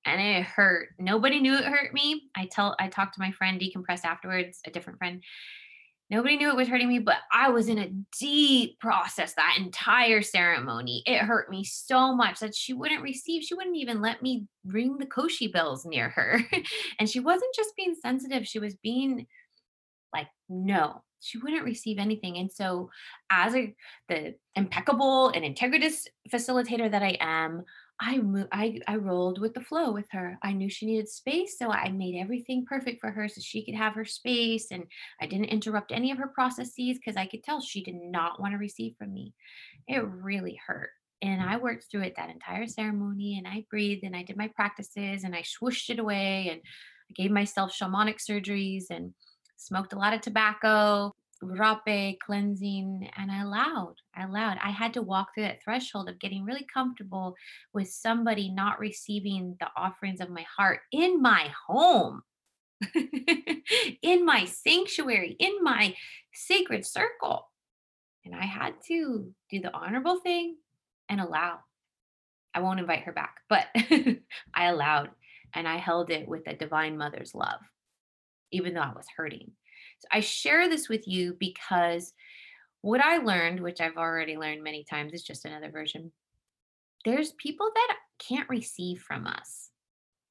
And 0.06 0.20
it 0.20 0.44
hurt. 0.44 0.90
Nobody 1.00 1.40
knew 1.40 1.56
it 1.56 1.64
hurt 1.64 1.94
me. 1.94 2.24
I 2.36 2.46
tell 2.46 2.76
I 2.78 2.90
talked 2.90 3.14
to 3.14 3.22
my 3.22 3.32
friend 3.32 3.60
decompressed 3.60 4.04
afterwards, 4.04 4.60
a 4.66 4.70
different 4.70 5.00
friend. 5.00 5.24
Nobody 6.14 6.38
knew 6.38 6.50
it 6.50 6.56
was 6.56 6.68
hurting 6.68 6.88
me, 6.88 7.00
but 7.00 7.18
I 7.32 7.50
was 7.50 7.68
in 7.68 7.80
a 7.80 7.90
deep 8.20 8.80
process 8.80 9.34
that 9.34 9.58
entire 9.58 10.22
ceremony. 10.22 11.02
It 11.08 11.18
hurt 11.18 11.50
me 11.50 11.64
so 11.64 12.16
much 12.16 12.40
that 12.40 12.54
she 12.54 12.72
wouldn't 12.72 13.02
receive, 13.02 13.42
she 13.42 13.56
wouldn't 13.56 13.78
even 13.78 14.00
let 14.00 14.22
me 14.22 14.46
ring 14.64 14.98
the 15.00 15.08
Koshi 15.08 15.52
bells 15.52 15.88
near 15.88 16.10
her. 16.10 16.40
and 17.00 17.10
she 17.10 17.20
wasn't 17.20 17.56
just 17.56 17.76
being 17.76 17.96
sensitive, 18.00 18.46
she 18.46 18.60
was 18.60 18.76
being 18.76 19.26
like, 20.14 20.28
no, 20.48 21.02
she 21.20 21.40
wouldn't 21.40 21.66
receive 21.66 21.98
anything. 21.98 22.38
And 22.38 22.52
so, 22.52 22.92
as 23.32 23.56
a 23.56 23.74
the 24.08 24.36
impeccable 24.54 25.30
and 25.30 25.44
integritous 25.44 26.06
facilitator 26.32 26.92
that 26.92 27.02
I 27.02 27.18
am, 27.22 27.64
I 28.04 28.20
I 28.52 28.80
I 28.88 28.96
rolled 28.98 29.40
with 29.40 29.54
the 29.54 29.62
flow 29.62 29.92
with 29.92 30.08
her. 30.12 30.38
I 30.44 30.52
knew 30.52 30.70
she 30.70 30.86
needed 30.86 31.08
space, 31.08 31.58
so 31.58 31.72
I 31.72 31.90
made 31.90 32.20
everything 32.20 32.66
perfect 32.66 33.00
for 33.00 33.10
her 33.10 33.30
so 33.30 33.40
she 33.40 33.64
could 33.64 33.76
have 33.76 33.94
her 33.94 34.04
space 34.04 34.72
and 34.72 34.84
I 35.22 35.28
didn't 35.28 35.46
interrupt 35.46 35.94
any 35.94 36.12
of 36.12 36.18
her 36.18 36.28
processes 36.28 36.98
because 36.98 37.16
I 37.16 37.28
could 37.28 37.44
tell 37.44 37.62
she 37.62 37.82
did 37.82 37.96
not 37.96 38.42
want 38.42 38.52
to 38.52 38.58
receive 38.58 38.96
from 38.98 39.14
me. 39.14 39.34
It 39.88 40.04
really 40.06 40.60
hurt. 40.68 40.90
And 41.22 41.42
I 41.42 41.56
worked 41.56 41.86
through 41.90 42.02
it 42.02 42.16
that 42.18 42.30
entire 42.30 42.68
ceremony 42.68 43.38
and 43.38 43.48
I 43.48 43.66
breathed 43.70 44.04
and 44.04 44.16
I 44.16 44.24
did 44.24 44.36
my 44.36 44.50
practices 44.50 45.24
and 45.24 45.34
I 45.34 45.44
swooshed 45.44 45.90
it 45.90 46.00
away 46.00 46.50
and 46.52 46.60
I 46.60 47.14
gave 47.16 47.32
myself 47.32 47.72
shamanic 47.72 48.18
surgeries 48.18 48.86
and 48.90 49.14
smoked 49.56 49.94
a 49.94 49.98
lot 49.98 50.14
of 50.14 50.20
tobacco 50.20 51.14
rapé 51.44 52.18
cleansing 52.20 53.10
and 53.18 53.32
i 53.32 53.42
allowed 53.42 53.96
i 54.16 54.24
allowed. 54.24 54.58
I 54.62 54.70
had 54.70 54.94
to 54.94 55.02
walk 55.02 55.34
through 55.34 55.44
that 55.44 55.64
threshold 55.64 56.10
of 56.10 56.20
getting 56.20 56.46
really 56.46 56.66
comfortable 56.72 57.36
with 57.74 57.90
somebody 57.90 58.50
not 58.50 58.80
receiving 58.80 59.56
the 59.60 59.68
offerings 59.76 60.22
of 60.22 60.30
my 60.30 60.46
heart 60.58 60.82
in 60.92 61.22
my 61.22 61.52
home 61.68 62.22
in 64.02 64.26
my 64.26 64.46
sanctuary 64.46 65.36
in 65.40 65.64
my 65.64 65.96
sacred 66.34 66.86
circle. 66.86 67.48
And 68.26 68.36
i 68.36 68.46
had 68.46 68.76
to 68.88 69.32
do 69.50 69.62
the 69.62 69.74
honorable 69.74 70.20
thing 70.20 70.58
and 71.10 71.20
allow. 71.20 71.60
I 72.54 72.62
won't 72.62 72.80
invite 72.80 73.04
her 73.04 73.14
back 73.14 73.38
but 73.50 73.68
i 74.54 74.66
allowed 74.66 75.10
and 75.56 75.68
i 75.68 75.78
held 75.78 76.12
it 76.12 76.28
with 76.28 76.48
a 76.48 76.56
divine 76.56 76.98
mother's 76.98 77.34
love 77.34 77.60
even 78.52 78.76
though 78.76 78.82
i 78.82 78.94
was 78.96 79.08
hurting 79.18 79.52
I 80.12 80.20
share 80.20 80.70
this 80.70 80.90
with 80.90 81.08
you 81.08 81.36
because 81.40 82.14
what 82.82 83.02
I 83.02 83.18
learned, 83.18 83.60
which 83.60 83.82
I've 83.82 83.98
already 83.98 84.38
learned 84.38 84.64
many 84.64 84.84
times, 84.84 85.14
is 85.14 85.24
just 85.24 85.46
another 85.46 85.72
version. 85.72 86.12
There's 87.06 87.32
people 87.34 87.70
that 87.74 87.96
can't 88.20 88.50
receive 88.50 89.02
from 89.02 89.28
us, 89.28 89.70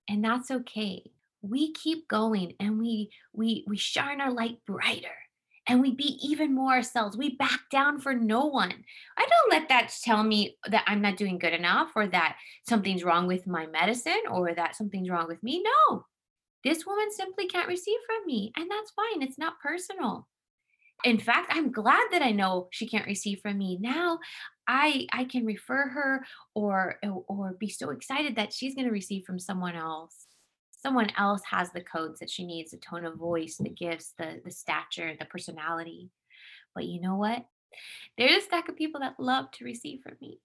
and 0.09 0.25
that's 0.25 0.50
okay. 0.50 1.11
We 1.43 1.73
keep 1.73 2.09
going 2.09 2.55
and 2.61 2.79
we 2.79 3.11
we 3.33 3.64
we 3.67 3.76
shine 3.76 4.21
our 4.21 4.33
light 4.33 4.59
brighter 4.67 5.17
and 5.67 5.81
we 5.81 5.93
be 5.93 6.19
even 6.23 6.55
more 6.55 6.73
ourselves. 6.73 7.17
We 7.17 7.37
back 7.37 7.61
down 7.71 8.00
for 8.00 8.14
no 8.14 8.47
one. 8.47 8.73
I 9.17 9.26
don't 9.26 9.50
let 9.50 9.69
that 9.69 9.95
tell 10.02 10.23
me 10.23 10.57
that 10.69 10.85
I'm 10.87 11.00
not 11.00 11.17
doing 11.17 11.38
good 11.38 11.52
enough 11.52 11.93
or 11.95 12.07
that 12.09 12.37
something's 12.69 13.05
wrong 13.05 13.26
with 13.26 13.47
my 13.47 13.67
medicine 13.67 14.23
or 14.31 14.55
that 14.55 14.76
something's 14.76 15.11
wrong 15.11 15.29
with 15.29 15.43
me. 15.43 15.62
No, 15.62 16.05
this 16.64 16.87
woman 16.87 17.11
simply 17.11 17.47
can't 17.47 17.69
receive 17.69 17.99
from 18.07 18.26
me. 18.26 18.52
And 18.57 18.71
that's 18.71 18.92
fine. 18.92 19.23
It's 19.23 19.38
not 19.38 19.61
personal. 19.61 20.28
In 21.04 21.19
fact, 21.19 21.50
I'm 21.50 21.73
glad 21.73 22.09
that 22.12 22.23
I 22.23 22.31
know 22.31 22.69
she 22.71 22.88
can't 22.88 23.07
receive 23.07 23.40
from 23.40 23.59
me. 23.59 23.78
Now 23.81 24.21
I 24.69 25.07
I 25.12 25.25
can 25.25 25.45
refer 25.45 25.88
her 25.88 26.25
or 26.54 26.97
or 27.02 27.57
be 27.59 27.69
so 27.69 27.90
excited 27.90 28.37
that 28.37 28.52
she's 28.52 28.75
going 28.75 28.87
to 28.87 28.92
receive 28.92 29.25
from 29.25 29.38
someone 29.38 29.75
else. 29.75 30.26
Someone 30.71 31.11
else 31.16 31.42
has 31.50 31.71
the 31.73 31.81
codes 31.81 32.21
that 32.21 32.31
she 32.31 32.45
needs, 32.45 32.71
the 32.71 32.76
tone 32.76 33.04
of 33.04 33.16
voice, 33.16 33.57
the 33.57 33.71
gifts, 33.71 34.14
the 34.16 34.40
the 34.45 34.50
stature, 34.50 35.14
the 35.19 35.25
personality. 35.25 36.11
But 36.75 36.85
you 36.85 37.00
know 37.00 37.16
what? 37.16 37.45
There's 38.16 38.42
a 38.42 38.47
stack 38.47 38.69
of 38.69 38.76
people 38.76 39.00
that 39.00 39.19
love 39.19 39.50
to 39.52 39.64
receive 39.64 40.00
from 40.02 40.16
me. 40.21 40.38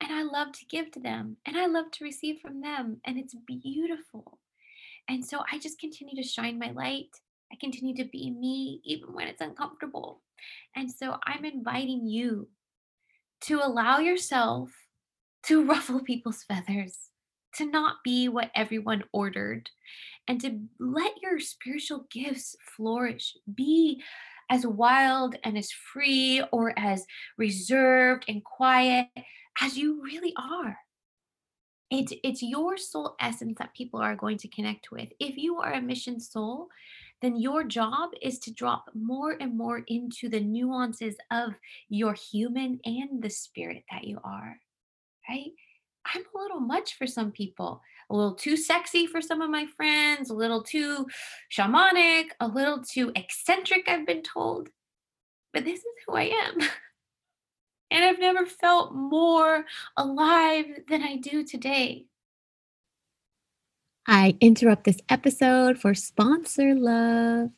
And 0.00 0.12
I 0.12 0.22
love 0.22 0.52
to 0.52 0.66
give 0.66 0.90
to 0.92 1.00
them. 1.00 1.36
And 1.46 1.56
I 1.56 1.66
love 1.66 1.90
to 1.92 2.04
receive 2.04 2.40
from 2.40 2.60
them. 2.60 3.00
And 3.06 3.18
it's 3.18 3.34
beautiful. 3.46 4.38
And 5.08 5.24
so 5.24 5.42
I 5.50 5.58
just 5.58 5.78
continue 5.78 6.14
to 6.16 6.28
shine 6.28 6.58
my 6.58 6.70
light. 6.70 7.10
I 7.52 7.56
continue 7.60 7.94
to 7.96 8.04
be 8.04 8.30
me 8.30 8.80
even 8.84 9.12
when 9.12 9.28
it's 9.28 9.40
uncomfortable. 9.40 10.22
And 10.74 10.90
so 10.90 11.16
I'm 11.26 11.44
inviting 11.44 12.06
you 12.06 12.48
to 13.42 13.60
allow 13.62 13.98
yourself 13.98 14.70
to 15.44 15.64
ruffle 15.68 16.00
people's 16.00 16.42
feathers, 16.42 17.10
to 17.56 17.66
not 17.66 17.96
be 18.02 18.28
what 18.28 18.50
everyone 18.54 19.04
ordered, 19.12 19.70
and 20.26 20.40
to 20.40 20.60
let 20.80 21.12
your 21.22 21.38
spiritual 21.38 22.06
gifts 22.10 22.56
flourish. 22.76 23.36
Be 23.52 24.02
as 24.50 24.66
wild 24.66 25.36
and 25.44 25.56
as 25.56 25.70
free 25.70 26.42
or 26.52 26.78
as 26.78 27.06
reserved 27.38 28.24
and 28.28 28.44
quiet 28.44 29.08
as 29.60 29.78
you 29.78 30.02
really 30.02 30.34
are 30.36 30.78
it's 31.94 32.12
it's 32.22 32.42
your 32.42 32.76
soul 32.76 33.16
essence 33.20 33.56
that 33.58 33.74
people 33.74 34.00
are 34.00 34.16
going 34.16 34.38
to 34.38 34.48
connect 34.48 34.90
with. 34.90 35.08
If 35.20 35.36
you 35.36 35.58
are 35.58 35.72
a 35.74 35.80
mission 35.80 36.20
soul 36.20 36.68
then 37.22 37.36
your 37.36 37.64
job 37.64 38.10
is 38.20 38.38
to 38.38 38.52
drop 38.52 38.90
more 38.94 39.36
and 39.40 39.56
more 39.56 39.82
into 39.86 40.28
the 40.28 40.40
nuances 40.40 41.14
of 41.30 41.54
your 41.88 42.12
human 42.12 42.78
and 42.84 43.22
the 43.22 43.30
spirit 43.30 43.82
that 43.90 44.04
you 44.04 44.18
are 44.24 44.58
right? 45.28 45.52
I'm 46.14 46.22
a 46.22 46.38
little 46.38 46.60
much 46.60 46.96
for 46.98 47.06
some 47.06 47.32
people 47.32 47.80
a 48.10 48.14
little 48.14 48.34
too 48.34 48.56
sexy 48.56 49.06
for 49.06 49.22
some 49.22 49.40
of 49.40 49.48
my 49.48 49.66
friends 49.76 50.28
a 50.28 50.34
little 50.34 50.62
too 50.62 51.06
shamanic 51.50 52.26
a 52.40 52.46
little 52.46 52.82
too 52.82 53.10
eccentric 53.16 53.88
i've 53.88 54.06
been 54.06 54.22
told. 54.22 54.68
But 55.52 55.64
this 55.64 55.78
is 55.78 55.84
who 56.06 56.14
i 56.14 56.24
am 56.24 56.58
And 57.90 58.04
I've 58.04 58.18
never 58.18 58.46
felt 58.46 58.94
more 58.94 59.64
alive 59.96 60.66
than 60.88 61.02
I 61.02 61.16
do 61.16 61.44
today. 61.44 62.06
I 64.06 64.36
interrupt 64.40 64.84
this 64.84 64.98
episode 65.08 65.78
for 65.78 65.94
sponsor 65.94 66.74
love. 66.74 67.50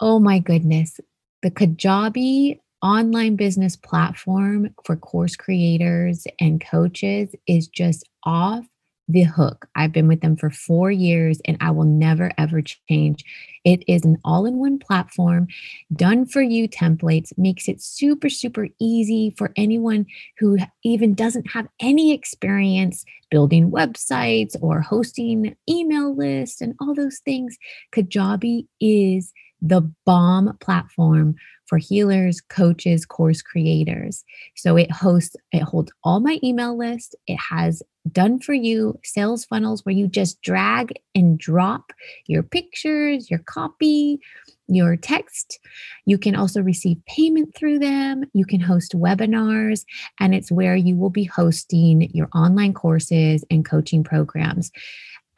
Oh 0.00 0.18
my 0.20 0.38
goodness. 0.38 1.00
The 1.42 1.50
Kajabi 1.50 2.60
online 2.82 3.34
business 3.36 3.76
platform 3.76 4.74
for 4.84 4.96
course 4.96 5.36
creators 5.36 6.26
and 6.38 6.64
coaches 6.64 7.34
is 7.46 7.66
just 7.66 8.08
off 8.24 8.66
the 9.08 9.22
hook. 9.22 9.66
I've 9.74 9.92
been 9.92 10.08
with 10.08 10.20
them 10.20 10.36
for 10.36 10.50
four 10.50 10.90
years 10.90 11.40
and 11.44 11.56
I 11.60 11.70
will 11.70 11.84
never 11.84 12.32
ever 12.38 12.62
change. 12.62 13.24
It 13.64 13.82
is 13.86 14.04
an 14.04 14.18
all 14.24 14.46
in 14.46 14.56
one 14.56 14.78
platform, 14.78 15.48
done 15.94 16.26
for 16.26 16.42
you 16.42 16.68
templates, 16.68 17.36
makes 17.36 17.68
it 17.68 17.82
super, 17.82 18.28
super 18.28 18.68
easy 18.80 19.34
for 19.36 19.52
anyone 19.56 20.06
who 20.38 20.58
even 20.84 21.14
doesn't 21.14 21.50
have 21.50 21.68
any 21.80 22.12
experience 22.12 23.04
building 23.30 23.70
websites 23.70 24.54
or 24.60 24.80
hosting 24.80 25.56
email 25.68 26.14
lists 26.14 26.60
and 26.60 26.74
all 26.80 26.94
those 26.94 27.18
things. 27.24 27.56
Kajabi 27.94 28.66
is 28.80 29.32
the 29.60 29.80
bomb 30.04 30.56
platform 30.60 31.36
for 31.66 31.78
healers, 31.78 32.40
coaches, 32.40 33.06
course 33.06 33.40
creators. 33.40 34.24
So 34.54 34.76
it 34.76 34.90
hosts, 34.90 35.36
it 35.52 35.62
holds 35.62 35.92
all 36.02 36.20
my 36.20 36.38
email 36.42 36.76
list. 36.76 37.14
It 37.26 37.38
has 37.50 37.82
done 38.12 38.38
for 38.38 38.52
you 38.52 38.98
sales 39.02 39.46
funnels 39.46 39.84
where 39.84 39.94
you 39.94 40.06
just 40.06 40.42
drag 40.42 40.92
and 41.14 41.38
drop 41.38 41.92
your 42.26 42.42
pictures, 42.42 43.30
your 43.30 43.40
copy, 43.40 44.20
your 44.68 44.96
text. 44.96 45.58
You 46.04 46.18
can 46.18 46.36
also 46.36 46.60
receive 46.60 46.98
payment 47.06 47.54
through 47.54 47.78
them. 47.78 48.24
You 48.34 48.44
can 48.44 48.60
host 48.60 48.92
webinars, 48.92 49.84
and 50.20 50.34
it's 50.34 50.52
where 50.52 50.76
you 50.76 50.96
will 50.96 51.10
be 51.10 51.24
hosting 51.24 52.10
your 52.12 52.28
online 52.34 52.74
courses 52.74 53.44
and 53.50 53.64
coaching 53.64 54.04
programs. 54.04 54.70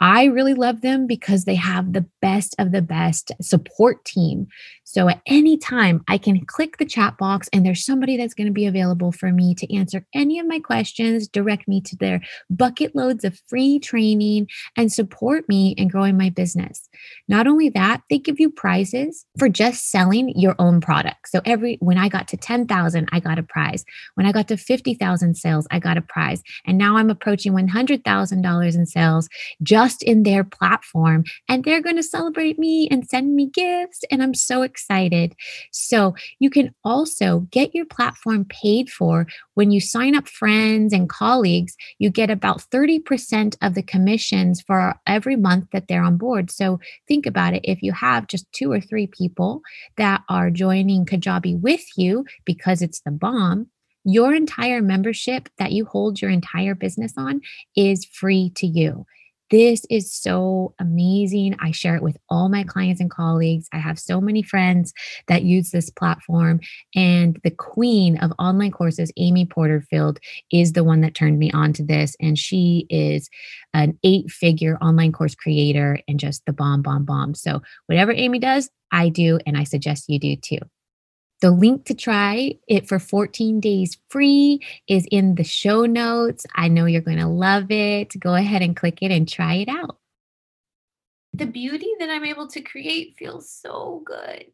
I 0.01 0.25
really 0.25 0.55
love 0.55 0.81
them 0.81 1.07
because 1.07 1.45
they 1.45 1.55
have 1.55 1.93
the 1.93 2.07
best 2.21 2.55
of 2.59 2.73
the 2.73 2.83
best 2.83 3.33
support 3.41 4.05
team. 4.05 4.49
So 4.85 5.09
at 5.09 5.21
any 5.27 5.57
time, 5.57 6.05
I 6.09 6.19
can 6.19 6.45
click 6.45 6.77
the 6.77 6.85
chat 6.85 7.19
box 7.19 7.49
and 7.53 7.65
there's 7.65 7.85
somebody 7.85 8.17
that's 8.17 8.35
going 8.35 8.47
to 8.47 8.53
be 8.53 8.67
available 8.67 9.13
for 9.13 9.33
me 9.33 9.55
to 9.55 9.75
answer 9.75 10.07
any 10.15 10.39
of 10.39 10.47
my 10.47 10.61
questions, 10.61 11.29
direct 11.29 11.67
me 11.67 11.81
to 11.83 11.97
their 11.97 12.21
bucket 12.51 12.95
loads 12.95 13.25
of 13.25 13.41
free 13.49 13.79
training, 13.79 14.49
and 14.77 14.93
support 14.93 15.49
me 15.49 15.71
in 15.73 15.89
growing 15.89 16.17
my 16.17 16.31
business. 16.31 16.89
Not 17.29 17.47
only 17.47 17.69
that, 17.71 18.03
they 18.11 18.19
give 18.19 18.39
you 18.39 18.51
prizes 18.51 19.25
for 19.39 19.49
just 19.49 19.91
selling 19.91 20.29
your 20.39 20.55
own 20.59 20.81
product. 20.81 21.29
So 21.29 21.41
every 21.45 21.79
when 21.81 21.99
I 21.99 22.09
got 22.09 22.29
to 22.29 22.37
10,000, 22.37 23.09
I 23.13 23.21
got 23.21 23.39
a 23.39 23.43
prize. 23.43 23.85
When 24.15 24.27
I 24.27 24.33
got 24.33 24.49
to 24.49 24.57
50,000 24.57 25.37
sales, 25.37 25.67
I 25.71 25.79
got 25.79 25.97
a 25.97 26.03
prize. 26.03 26.43
And 26.67 26.79
now 26.79 26.97
I'm 26.97 27.11
approaching 27.11 27.53
$100,000 27.53 28.75
in 28.75 28.87
sales 28.87 29.29
just 29.63 29.86
just 29.87 30.03
in 30.03 30.25
their 30.25 30.43
platform 30.43 31.23
and 31.49 31.63
they're 31.63 31.81
going 31.81 31.95
to 31.95 32.03
celebrate 32.03 32.59
me 32.59 32.89
and 32.91 33.09
send 33.09 33.37
me 33.37 33.49
gifts. 33.49 34.03
And 34.11 34.21
I'm 34.21 34.35
so 34.35 34.63
excited. 34.63 35.37
So 35.71 36.17
you 36.41 36.51
can 36.51 36.75
also 36.83 37.47
get 37.53 37.73
your 37.73 37.87
platform 37.87 38.47
paid 38.47 38.91
for 38.91 39.29
when 39.55 39.71
you 39.71 39.81
sign 39.81 40.17
up 40.17 40.27
friends 40.27 40.93
and 40.93 41.09
colleagues. 41.09 41.77
You 42.01 42.11
get 42.11 42.31
about 42.31 42.65
30% 42.75 43.57
of 43.63 43.75
the 43.75 43.83
commissions 43.83 44.61
for 44.61 44.97
every 45.07 45.37
month 45.37 45.69
that 45.73 45.87
they're 45.87 46.03
on 46.03 46.17
board. 46.17 46.51
So 46.51 46.81
think 47.07 47.25
about 47.25 47.55
it. 47.55 47.61
If 47.63 47.81
you 47.81 47.93
have 47.93 48.27
just 48.27 48.51
two 48.53 48.73
or 48.73 48.81
three 48.81 49.07
people 49.07 49.63
that 49.99 50.23
are 50.29 50.51
joining 50.51 51.07
Kajabi 51.07 51.61
with 51.61 51.85
you 51.97 52.25
because 52.45 52.83
it's 52.83 53.03
the 53.03 53.13
bomb, 53.13 53.69
your 54.03 54.35
entire 54.35 54.83
membership 54.83 55.49
that 55.59 55.71
you 55.71 55.85
hold 55.85 56.21
your 56.21 56.31
entire 56.31 56.75
business 56.75 57.13
on 57.17 57.41
is 57.77 58.05
free 58.05 58.51
to 58.57 58.67
you. 58.67 59.07
This 59.51 59.83
is 59.91 60.13
so 60.13 60.75
amazing. 60.81 61.57
I 61.61 61.71
share 61.71 61.95
it 61.95 62.03
with 62.03 62.17
all 62.29 62.49
my 62.49 62.65
clients 62.65 63.01
and 63.01 63.11
colleagues. 63.11 63.69
I 63.73 63.79
have 63.79 63.99
so 63.99 64.21
many 64.21 64.43
friends 64.43 64.93
that 65.29 65.45
use 65.45 65.71
this 65.71 65.89
platform. 65.89 66.61
And 66.97 67.39
the 67.45 67.53
queen 67.53 68.19
of 68.19 68.33
online 68.39 68.73
courses, 68.73 69.13
Amy 69.17 69.47
Porterfield, 69.47 70.19
is 70.51 70.73
the 70.73 70.83
one 70.83 71.01
that 71.03 71.15
turned 71.15 71.39
me 71.39 71.53
on 71.53 71.73
to 71.75 71.85
this. 71.85 72.17
And 72.21 72.37
she 72.37 72.87
is 72.91 73.31
an 73.73 73.99
eight 74.03 74.31
figure 74.31 74.79
online 74.79 75.13
course 75.13 75.37
creator 75.37 76.01
and 76.09 76.19
just 76.19 76.45
the 76.47 76.53
bomb, 76.53 76.83
bomb, 76.83 77.05
bomb. 77.05 77.35
So, 77.35 77.63
whatever 77.87 78.13
Amy 78.13 78.41
does, 78.41 78.69
I 78.91 79.11
do. 79.11 79.39
And 79.47 79.57
I 79.57 79.63
suggest 79.63 80.09
you 80.09 80.19
do 80.19 80.37
too. 80.37 80.59
The 81.43 81.51
link 81.51 81.85
to 81.87 81.95
try 81.95 82.55
it 82.67 82.89
for 82.89 82.99
14 82.99 83.61
days 83.61 83.99
free 84.09 84.61
is 84.89 85.07
in 85.11 85.35
the 85.35 85.45
show 85.45 85.85
notes. 85.85 86.47
I 86.55 86.69
know 86.69 86.87
you're 86.87 87.03
going 87.03 87.19
to 87.19 87.29
love 87.29 87.71
it. 87.71 88.19
Go 88.19 88.35
ahead 88.35 88.63
and 88.63 88.75
click 88.75 88.99
it 89.03 89.11
and 89.11 89.29
try 89.29 89.55
it 89.55 89.69
out. 89.69 89.99
The 91.35 91.47
beauty 91.47 91.93
that 91.99 92.09
I'm 92.09 92.25
able 92.25 92.49
to 92.49 92.63
create 92.63 93.17
feels 93.19 93.51
so 93.51 94.03
good. 94.07 94.47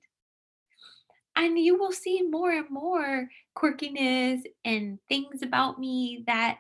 And 1.36 1.58
you 1.58 1.78
will 1.78 1.92
see 1.92 2.22
more 2.22 2.50
and 2.50 2.68
more 2.68 3.28
quirkiness 3.56 4.42
and 4.64 4.98
things 5.08 5.42
about 5.42 5.78
me 5.78 6.24
that 6.26 6.58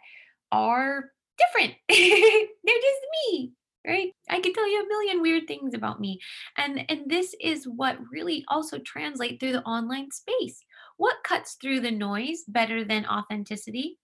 are 0.52 1.10
different. 1.36 1.74
They're 1.88 1.96
just 1.98 3.02
me 3.26 3.52
right? 3.86 4.12
I 4.28 4.40
could 4.40 4.54
tell 4.54 4.70
you 4.70 4.82
a 4.82 4.88
million 4.88 5.22
weird 5.22 5.46
things 5.46 5.74
about 5.74 6.00
me 6.00 6.20
and 6.56 6.84
and 6.88 7.10
this 7.10 7.34
is 7.40 7.66
what 7.66 7.98
really 8.10 8.44
also 8.48 8.78
translate 8.78 9.40
through 9.40 9.52
the 9.52 9.62
online 9.62 10.10
space. 10.10 10.64
What 10.96 11.24
cuts 11.24 11.56
through 11.60 11.80
the 11.80 11.90
noise 11.90 12.44
better 12.46 12.84
than 12.84 13.06
authenticity? 13.06 13.98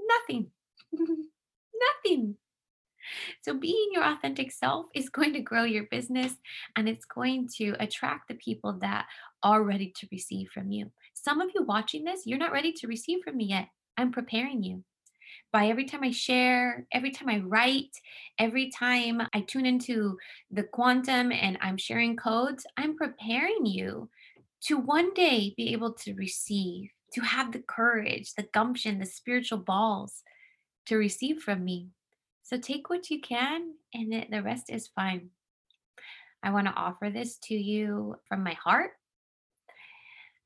Nothing. 0.00 0.50
Nothing. 0.92 2.36
So 3.42 3.54
being 3.54 3.88
your 3.92 4.04
authentic 4.04 4.52
self 4.52 4.86
is 4.94 5.08
going 5.08 5.32
to 5.32 5.40
grow 5.40 5.64
your 5.64 5.84
business 5.90 6.34
and 6.76 6.88
it's 6.88 7.04
going 7.04 7.48
to 7.56 7.74
attract 7.80 8.28
the 8.28 8.34
people 8.34 8.74
that 8.80 9.06
are 9.42 9.62
ready 9.62 9.92
to 9.96 10.08
receive 10.12 10.48
from 10.52 10.70
you. 10.70 10.90
Some 11.14 11.40
of 11.40 11.50
you 11.54 11.62
watching 11.62 12.04
this 12.04 12.26
you're 12.26 12.38
not 12.38 12.52
ready 12.52 12.72
to 12.72 12.86
receive 12.86 13.20
from 13.24 13.36
me 13.36 13.46
yet. 13.46 13.68
I'm 13.96 14.12
preparing 14.12 14.62
you 14.62 14.84
by 15.52 15.66
every 15.66 15.84
time 15.84 16.04
I 16.04 16.12
share, 16.12 16.86
every 16.92 17.10
time 17.10 17.28
I 17.28 17.38
write, 17.38 17.96
every 18.38 18.70
time 18.70 19.22
I 19.34 19.40
tune 19.40 19.66
into 19.66 20.16
the 20.50 20.62
quantum 20.62 21.32
and 21.32 21.58
I'm 21.60 21.76
sharing 21.76 22.16
codes, 22.16 22.66
I'm 22.76 22.96
preparing 22.96 23.66
you 23.66 24.08
to 24.62 24.76
one 24.76 25.12
day 25.14 25.54
be 25.56 25.72
able 25.72 25.92
to 25.94 26.14
receive, 26.14 26.90
to 27.14 27.20
have 27.22 27.52
the 27.52 27.62
courage, 27.66 28.34
the 28.34 28.46
gumption, 28.54 28.98
the 28.98 29.06
spiritual 29.06 29.58
balls 29.58 30.22
to 30.86 30.96
receive 30.96 31.40
from 31.40 31.64
me. 31.64 31.88
So 32.42 32.58
take 32.58 32.90
what 32.90 33.10
you 33.10 33.20
can, 33.20 33.74
and 33.94 34.26
the 34.30 34.42
rest 34.42 34.70
is 34.70 34.88
fine. 34.88 35.30
I 36.42 36.50
want 36.50 36.66
to 36.66 36.74
offer 36.74 37.10
this 37.10 37.38
to 37.44 37.54
you 37.54 38.16
from 38.28 38.42
my 38.42 38.54
heart 38.54 38.92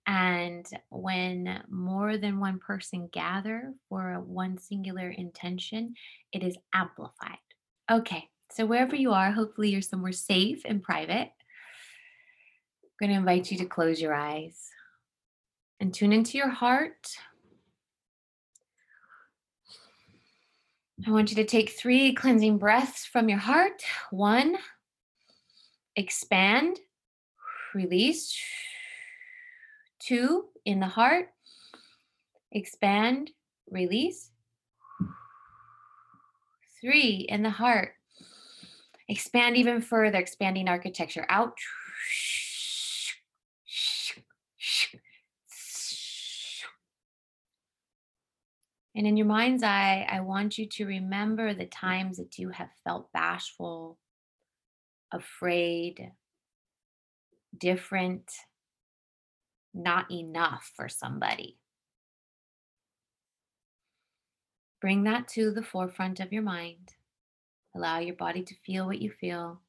and 0.07 0.67
when 0.91 1.63
more 1.71 2.19
than 2.19 2.39
one 2.39 2.59
person 2.59 3.09
gather 3.11 3.73
for 3.89 4.21
one 4.21 4.59
singular 4.59 5.09
intention, 5.09 5.95
it 6.33 6.43
is 6.43 6.59
amplified. 6.75 7.39
Okay, 7.91 8.29
so 8.51 8.67
wherever 8.67 8.95
you 8.95 9.13
are, 9.13 9.31
hopefully 9.31 9.71
you're 9.71 9.83
somewhere 9.83 10.13
safe 10.13 10.63
and 10.65 10.83
private. 10.83 11.31
I'm 12.83 12.91
going 13.01 13.11
to 13.11 13.19
invite 13.19 13.51
you 13.51 13.59
to 13.59 13.65
close 13.65 14.01
your 14.01 14.15
eyes 14.15 14.59
and 15.81 15.93
tune 15.93 16.13
into 16.13 16.37
your 16.37 16.51
heart. 16.51 17.17
I 21.07 21.11
want 21.11 21.31
you 21.31 21.37
to 21.37 21.45
take 21.45 21.71
three 21.71 22.15
cleansing 22.15 22.59
breaths 22.59 23.05
from 23.05 23.29
your 23.29 23.39
heart. 23.39 23.83
One, 24.11 24.57
expand, 25.97 26.79
release 27.75 28.39
Two, 30.05 30.49
in 30.67 30.81
the 30.81 30.87
heart, 30.87 31.31
expand, 32.53 33.31
release. 33.71 34.31
Three, 36.79 37.27
in 37.27 37.43
the 37.43 37.49
heart, 37.49 37.95
expand 39.09 39.57
even 39.57 39.81
further, 39.81 40.19
expanding 40.19 40.69
architecture 40.69 41.25
out. 41.31 41.55
And 48.95 49.07
in 49.07 49.17
your 49.17 49.27
mind's 49.27 49.63
eye, 49.63 50.07
I 50.09 50.21
want 50.21 50.59
you 50.59 50.67
to 50.67 50.85
remember 50.85 51.55
the 51.55 51.65
times 51.65 52.19
that 52.19 52.39
you 52.39 52.51
have 52.51 52.69
felt 52.85 53.11
bashful, 53.13 53.97
afraid, 55.11 56.13
different, 57.57 58.31
not 59.75 60.11
enough 60.11 60.73
for 60.77 60.89
somebody. 60.89 61.59
Bring 64.81 65.05
that 65.05 65.29
to 65.29 65.51
the 65.51 65.63
forefront 65.63 66.21
of 66.21 66.33
your 66.33 66.43
mind. 66.43 66.91
Allow 67.75 67.99
your 67.99 68.15
body 68.15 68.43
to 68.43 68.55
feel 68.65 68.87
what 68.87 69.01
you 69.01 69.11
feel. 69.11 69.61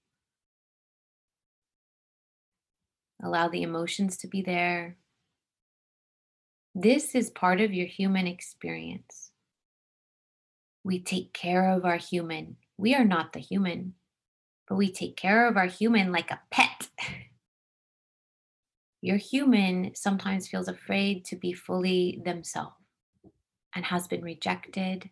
Allow 3.23 3.47
the 3.47 3.63
emotions 3.63 4.17
to 4.17 4.27
be 4.27 4.41
there. 4.41 4.97
This 6.75 7.15
is 7.15 7.29
part 7.29 7.61
of 7.61 7.73
your 7.73 7.87
human 7.87 8.27
experience. 8.27 9.31
We 10.83 10.99
take 10.99 11.33
care 11.33 11.71
of 11.71 11.85
our 11.85 11.95
human. 11.95 12.57
We 12.77 12.93
are 12.93 13.05
not 13.05 13.33
the 13.33 13.39
human, 13.39 13.93
but 14.67 14.75
we 14.75 14.91
take 14.91 15.15
care 15.15 15.47
of 15.47 15.55
our 15.55 15.65
human 15.67 16.11
like 16.11 16.29
a 16.29 16.41
pet. 16.51 16.89
your 19.05 19.17
human 19.17 19.91
sometimes 19.93 20.47
feels 20.47 20.67
afraid 20.67 21.23
to 21.25 21.35
be 21.35 21.53
fully 21.53 22.19
themselves 22.25 22.73
and 23.75 23.85
has 23.85 24.07
been 24.07 24.23
rejected, 24.23 25.11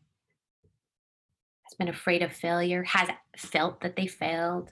has 1.62 1.75
been 1.77 1.89
afraid 1.89 2.23
of 2.23 2.34
failure, 2.34 2.82
has 2.82 3.10
felt 3.38 3.82
that 3.82 3.95
they 3.95 4.08
failed, 4.08 4.71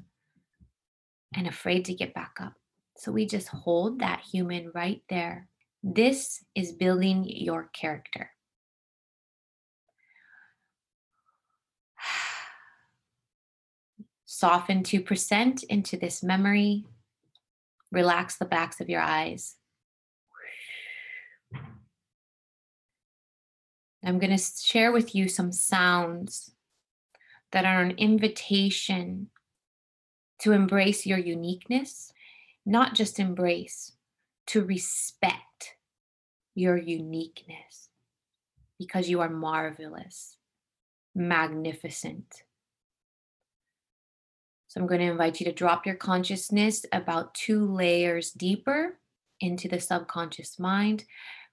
and 1.36 1.46
afraid 1.46 1.86
to 1.86 1.94
get 1.94 2.16
back 2.16 2.38
up. 2.42 2.54
So 2.98 3.12
we 3.12 3.28
just 3.28 3.50
hold 3.50 4.00
that 4.00 4.22
human 4.22 4.72
right 4.74 5.04
there. 5.08 5.48
This 5.84 6.44
is 6.56 6.72
building 6.72 7.24
your 7.28 7.70
character. 7.74 8.32
Soften 14.26 14.82
2% 14.82 15.64
into 15.66 15.96
this 15.96 16.24
memory 16.24 16.88
Relax 17.92 18.38
the 18.38 18.46
backs 18.46 18.80
of 18.80 18.90
your 18.90 19.02
eyes. 19.02 19.56
I'm 24.04 24.18
going 24.18 24.36
to 24.36 24.44
share 24.44 24.92
with 24.92 25.14
you 25.14 25.28
some 25.28 25.52
sounds 25.52 26.52
that 27.52 27.66
are 27.66 27.82
an 27.82 27.92
invitation 27.92 29.28
to 30.40 30.54
embrace 30.54 31.06
your 31.06 31.20
uniqueness, 31.20 32.12
not 32.66 32.96
just 32.96 33.20
embrace, 33.20 33.92
to 34.48 34.64
respect 34.64 35.76
your 36.56 36.78
uniqueness 36.78 37.90
because 38.80 39.08
you 39.08 39.22
are 39.22 39.30
marvelous, 39.30 40.38
magnificent, 41.14 42.44
so 44.72 44.80
I'm 44.80 44.88
going 44.88 45.02
to 45.02 45.12
invite 45.12 45.42
you 45.42 45.46
to 45.48 45.52
drop 45.52 45.86
your 45.86 45.96
consciousness 45.96 46.86
about 46.94 47.34
two 47.34 47.66
layers 47.66 48.32
deeper 48.32 48.98
into 49.42 49.68
the 49.68 49.82
subconscious 49.82 50.58
mind. 50.58 51.04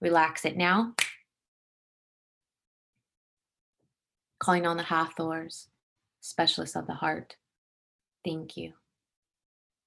Relax 0.01 0.45
it 0.45 0.57
now. 0.57 0.95
Calling 4.39 4.69
on 4.69 4.77
the 4.77 4.85
Hathors, 4.85 5.67
specialists 6.21 6.77
of 6.77 6.87
the 6.87 6.95
heart. 6.95 7.35
Thank 8.25 8.57
you. 8.57 8.75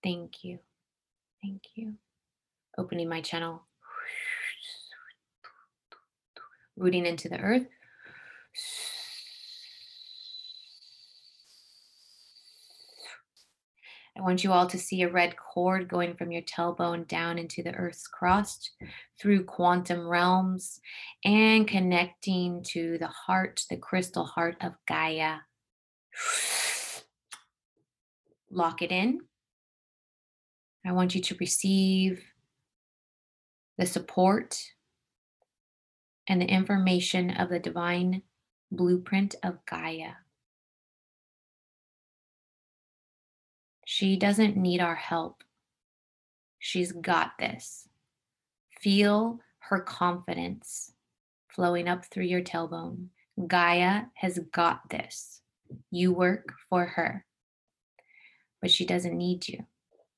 Thank 0.04 0.44
you. 0.44 0.60
Thank 1.41 1.62
you. 1.76 1.94
Opening 2.78 3.08
my 3.08 3.22
channel. 3.22 3.62
Rooting 6.76 7.06
into 7.06 7.30
the 7.30 7.39
earth. 7.39 7.67
I 14.17 14.21
want 14.21 14.43
you 14.43 14.52
all 14.52 14.67
to 14.67 14.78
see 14.78 15.04
a 15.04 15.10
red 15.10 15.36
cord 15.38 15.88
going 15.88 16.15
from 16.15 16.32
your 16.32 16.41
tailbone 16.41 17.08
down 17.08 17.39
into 17.39 17.63
the 17.63 17.74
earth's 17.74 18.08
crust 18.08 18.71
through 19.19 19.45
quantum 19.45 20.06
realms 20.08 20.82
and 21.24 21.67
connecting 21.67 22.62
to 22.69 22.97
the 22.97 23.08
heart, 23.08 23.63
the 23.69 23.78
crystal 23.78 24.26
heart 24.26 24.58
of 24.62 24.74
Gaia. 24.86 25.38
Lock 28.52 28.82
it 28.82 28.91
in. 28.91 29.21
I 30.86 30.91
want 30.91 31.15
you 31.15 31.21
to 31.21 31.38
receive 31.39 32.21
the 33.78 33.86
support 33.86 34.62
and 36.28 36.41
the 36.41 36.47
information 36.47 37.32
of 37.32 37.50
the 37.50 37.60
divine 37.60 38.24
blueprint 38.71 39.36
of 39.41 39.65
Gaia. 39.65 40.12
She 43.94 44.16
doesn't 44.16 44.56
need 44.56 44.80
our 44.80 44.96
help. 44.96 45.44
She's 46.60 46.94
got 46.94 47.34
this. 47.38 47.90
Feel 48.80 49.42
her 49.60 49.82
confidence 49.82 50.94
flowing 51.50 51.90
up 51.90 52.06
through 52.06 52.24
your 52.24 52.40
tailbone. 52.40 53.08
Gaia 53.48 54.04
has 54.14 54.40
got 54.54 54.90
this. 54.90 55.42
You 55.92 56.14
work 56.14 56.54
for 56.70 56.86
her, 56.86 57.26
but 58.62 58.72
she 58.72 58.86
doesn't 58.86 59.18
need 59.18 59.50
you. 59.50 59.66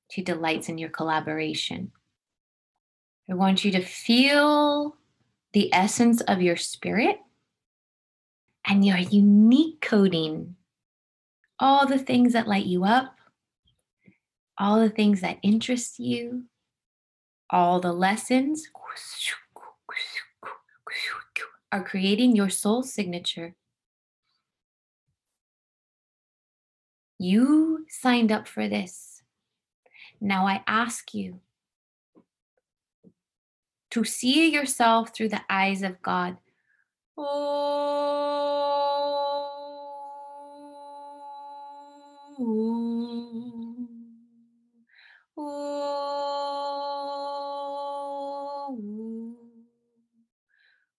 She 0.08 0.22
delights 0.22 0.68
in 0.68 0.78
your 0.78 0.90
collaboration. 0.90 1.90
I 3.28 3.34
want 3.34 3.64
you 3.64 3.72
to 3.72 3.82
feel 3.82 4.94
the 5.52 5.74
essence 5.74 6.20
of 6.20 6.40
your 6.40 6.56
spirit 6.56 7.18
and 8.68 8.84
your 8.84 8.98
unique 8.98 9.80
coding. 9.80 10.54
All 11.58 11.88
the 11.88 11.98
things 11.98 12.34
that 12.34 12.46
light 12.46 12.66
you 12.66 12.84
up, 12.84 13.18
all 14.58 14.80
the 14.80 14.90
things 14.90 15.20
that 15.20 15.38
interest 15.42 15.98
you, 15.98 16.44
all 17.50 17.80
the 17.80 17.92
lessons 17.92 18.68
are 21.72 21.82
creating 21.82 22.36
your 22.36 22.50
soul 22.50 22.82
signature. 22.82 23.54
You 27.18 27.86
signed 27.88 28.30
up 28.30 28.46
for 28.46 28.68
this. 28.68 29.22
Now 30.20 30.46
I 30.46 30.62
ask 30.66 31.14
you 31.14 31.40
to 33.90 34.04
see 34.04 34.50
yourself 34.50 35.14
through 35.14 35.28
the 35.30 35.42
eyes 35.48 35.82
of 35.82 36.02
God. 36.02 36.36
Oh. 37.16 37.94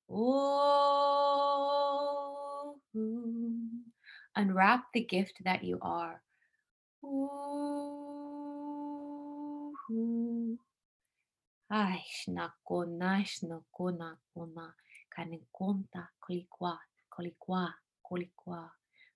Oh, 0.09 0.65
unwrap 4.35 4.85
the 4.93 5.03
gift 5.03 5.43
that 5.43 5.63
you 5.63 5.79
are. 5.81 6.21
Ay, 11.69 12.03
shnakona, 12.09 13.25
shnakona, 13.25 14.17
kona, 14.33 14.75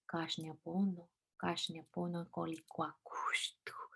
kashnya 0.09 0.53
pono, 0.63 1.07
kashnya 1.37 1.83
pono, 1.93 2.25
kolikwa, 2.25 2.93
kushtu. 3.03 3.88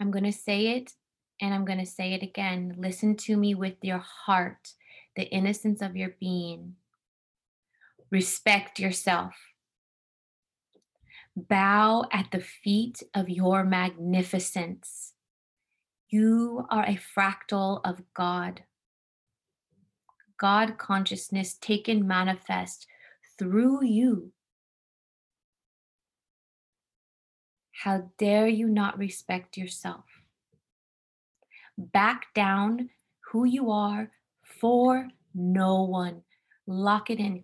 I'm 0.00 0.10
going 0.10 0.24
to 0.24 0.32
say 0.32 0.68
it 0.68 0.94
and 1.40 1.52
I'm 1.52 1.66
going 1.66 1.78
to 1.78 1.86
say 1.86 2.14
it 2.14 2.22
again. 2.22 2.74
Listen 2.78 3.16
to 3.16 3.36
me 3.36 3.54
with 3.54 3.76
your 3.82 3.98
heart, 3.98 4.72
the 5.14 5.24
innocence 5.24 5.82
of 5.82 5.94
your 5.94 6.14
being. 6.18 6.76
Respect 8.10 8.80
yourself. 8.80 9.34
Bow 11.36 12.06
at 12.10 12.30
the 12.32 12.40
feet 12.40 13.02
of 13.14 13.28
your 13.28 13.62
magnificence. 13.62 15.12
You 16.08 16.66
are 16.70 16.84
a 16.84 16.98
fractal 17.16 17.80
of 17.84 18.02
God. 18.14 18.64
God 20.38 20.78
consciousness 20.78 21.54
taken 21.54 22.06
manifest 22.08 22.86
through 23.38 23.84
you 23.84 24.32
How 27.82 28.10
dare 28.18 28.46
you 28.46 28.68
not 28.68 28.98
respect 28.98 29.56
yourself? 29.56 30.04
Back 31.78 32.26
down 32.34 32.90
who 33.32 33.46
you 33.46 33.70
are 33.70 34.10
for 34.42 35.08
no 35.34 35.84
one. 35.84 36.20
Lock 36.66 37.08
it 37.08 37.18
in. 37.18 37.42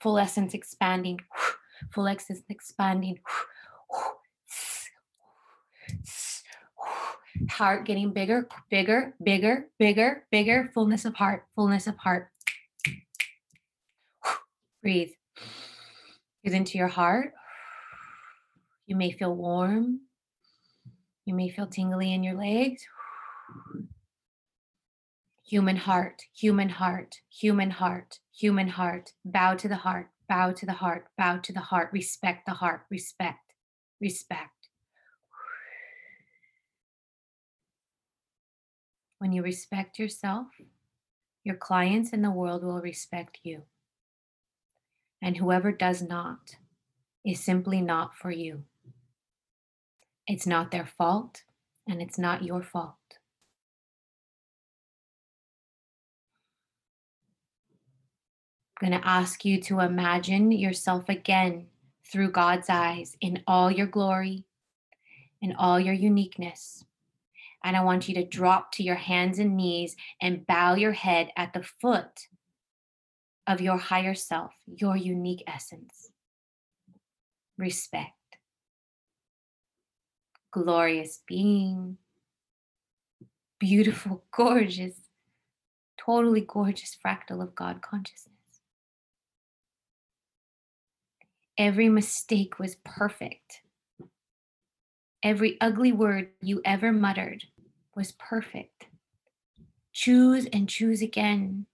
Full 0.00 0.18
essence 0.18 0.54
expanding. 0.54 1.20
Full 1.92 2.08
essence 2.08 2.42
expanding 2.48 3.18
heart 7.50 7.84
getting 7.86 8.12
bigger, 8.12 8.48
bigger, 8.70 9.14
bigger, 9.22 9.68
bigger, 9.78 10.24
bigger, 10.30 10.70
fullness 10.74 11.04
of 11.04 11.14
heart, 11.14 11.44
fullness 11.54 11.86
of 11.86 11.96
heart. 11.96 12.30
Breathe. 14.82 15.12
Breathe 16.42 16.54
into 16.54 16.78
your 16.78 16.88
heart. 16.88 17.32
You 18.86 18.96
may 18.96 19.12
feel 19.12 19.34
warm. 19.34 20.00
You 21.24 21.34
may 21.34 21.48
feel 21.48 21.66
tingly 21.66 22.12
in 22.12 22.24
your 22.24 22.34
legs. 22.34 22.84
Human 25.46 25.76
heart, 25.76 26.22
human 26.34 26.68
heart, 26.70 27.20
human 27.30 27.70
heart, 27.70 28.18
human 28.34 28.68
heart. 28.68 29.12
Bow 29.24 29.54
to 29.54 29.68
the 29.68 29.76
heart, 29.76 30.08
bow 30.28 30.52
to 30.52 30.66
the 30.66 30.72
heart, 30.72 31.06
bow 31.16 31.38
to 31.38 31.52
the 31.52 31.60
heart. 31.60 31.90
Respect 31.92 32.46
the 32.46 32.54
heart, 32.54 32.82
respect, 32.90 33.54
respect. 34.00 34.61
When 39.22 39.30
you 39.30 39.44
respect 39.44 40.00
yourself, 40.00 40.48
your 41.44 41.54
clients 41.54 42.12
in 42.12 42.22
the 42.22 42.30
world 42.32 42.64
will 42.64 42.80
respect 42.80 43.38
you. 43.44 43.62
And 45.22 45.36
whoever 45.36 45.70
does 45.70 46.02
not 46.02 46.56
is 47.24 47.38
simply 47.38 47.80
not 47.80 48.16
for 48.16 48.32
you. 48.32 48.64
It's 50.26 50.44
not 50.44 50.72
their 50.72 50.86
fault, 50.86 51.44
and 51.88 52.02
it's 52.02 52.18
not 52.18 52.42
your 52.42 52.64
fault. 52.64 52.96
I'm 58.80 58.90
going 58.90 59.00
to 59.00 59.06
ask 59.06 59.44
you 59.44 59.60
to 59.60 59.78
imagine 59.78 60.50
yourself 60.50 61.08
again 61.08 61.68
through 62.04 62.32
God's 62.32 62.68
eyes 62.68 63.16
in 63.20 63.44
all 63.46 63.70
your 63.70 63.86
glory, 63.86 64.46
in 65.40 65.54
all 65.54 65.78
your 65.78 65.94
uniqueness. 65.94 66.84
And 67.64 67.76
I 67.76 67.84
want 67.84 68.08
you 68.08 68.14
to 68.16 68.24
drop 68.24 68.72
to 68.72 68.82
your 68.82 68.96
hands 68.96 69.38
and 69.38 69.56
knees 69.56 69.96
and 70.20 70.46
bow 70.46 70.74
your 70.74 70.92
head 70.92 71.30
at 71.36 71.52
the 71.52 71.62
foot 71.62 72.26
of 73.46 73.60
your 73.60 73.76
higher 73.76 74.14
self, 74.14 74.52
your 74.66 74.96
unique 74.96 75.42
essence. 75.46 76.10
Respect. 77.58 78.10
Glorious 80.52 81.20
being. 81.26 81.98
Beautiful, 83.58 84.24
gorgeous, 84.36 84.94
totally 85.98 86.44
gorgeous 86.46 86.96
fractal 87.04 87.42
of 87.42 87.54
God 87.54 87.80
consciousness. 87.80 88.32
Every 91.56 91.88
mistake 91.88 92.58
was 92.58 92.76
perfect. 92.84 93.60
Every 95.22 95.60
ugly 95.60 95.92
word 95.92 96.30
you 96.40 96.60
ever 96.64 96.92
muttered 96.92 97.44
was 97.94 98.12
perfect. 98.12 98.86
Choose 99.92 100.46
and 100.52 100.68
choose 100.68 101.02
again 101.02 101.66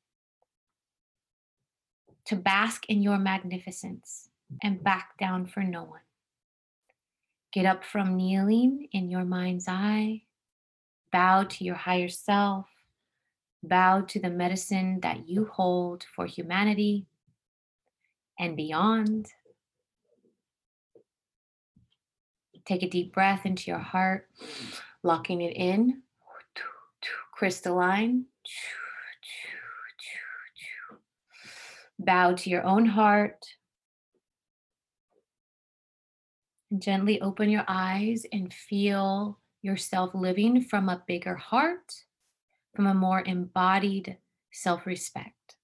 to 2.24 2.37
bask 2.37 2.85
in 2.88 3.00
your 3.02 3.18
magnificence 3.18 4.28
and 4.62 4.83
back 4.83 5.16
down 5.18 5.46
for 5.46 5.62
no 5.62 5.85
one. 5.85 6.00
Get 7.52 7.64
up 7.64 7.85
from 7.85 8.16
kneeling 8.16 8.88
in 8.92 9.11
your 9.11 9.24
mind's 9.24 9.66
eye, 9.68 10.22
bow 11.11 11.44
to 11.44 11.64
your 11.64 11.76
higher 11.76 12.09
self, 12.09 12.66
bow 13.62 14.02
to 14.02 14.20
the 14.20 14.31
medicine 14.31 15.00
that 15.00 15.28
you 15.28 15.46
hold 15.46 16.04
for 16.14 16.26
humanity 16.26 17.07
and 18.38 18.57
beyond. 18.57 19.28
Take 22.66 22.83
a 22.83 22.90
deep 22.90 23.14
breath 23.14 23.46
into 23.46 23.70
your 23.70 23.81
heart, 23.81 24.28
locking 25.02 25.40
it 25.40 25.57
in, 25.57 26.02
crystalline. 27.38 28.24
Bow 31.96 32.35
to 32.35 32.51
your 32.51 32.64
own 32.64 32.85
heart. 32.85 33.46
And 36.72 36.83
gently 36.83 37.20
open 37.20 37.48
your 37.48 37.64
eyes 37.68 38.27
and 38.33 38.53
feel 38.53 39.38
yourself 39.62 40.11
living 40.14 40.62
from 40.62 40.88
a 40.88 41.05
bigger 41.07 41.37
heart, 41.37 41.94
from 42.74 42.88
a 42.88 42.94
more 42.94 43.22
embodied 43.24 44.16
self 44.53 44.85
respect. 44.85 45.55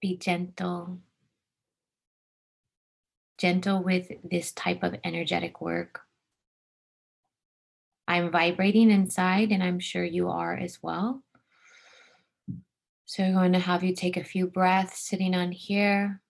Be 0.00 0.16
gentle. 0.16 1.00
Gentle 3.36 3.82
with 3.82 4.12
this 4.22 4.52
type 4.52 4.84
of 4.84 4.94
energetic 5.02 5.60
work. 5.60 6.02
I'm 8.14 8.30
vibrating 8.30 8.92
inside, 8.92 9.50
and 9.50 9.60
I'm 9.60 9.80
sure 9.80 10.04
you 10.04 10.28
are 10.28 10.56
as 10.56 10.78
well. 10.80 11.24
So, 13.06 13.24
I'm 13.24 13.34
going 13.34 13.52
to 13.54 13.58
have 13.58 13.82
you 13.82 13.92
take 13.92 14.16
a 14.16 14.22
few 14.22 14.46
breaths 14.46 15.00
sitting 15.00 15.34
on 15.34 15.50
here. 15.50 16.22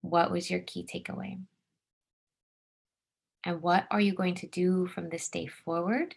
What 0.00 0.30
was 0.30 0.50
your 0.50 0.60
key 0.60 0.88
takeaway? 0.90 1.38
And 3.44 3.60
what 3.60 3.86
are 3.90 4.00
you 4.00 4.14
going 4.14 4.36
to 4.36 4.46
do 4.46 4.86
from 4.86 5.10
this 5.10 5.28
day 5.28 5.48
forward 5.48 6.14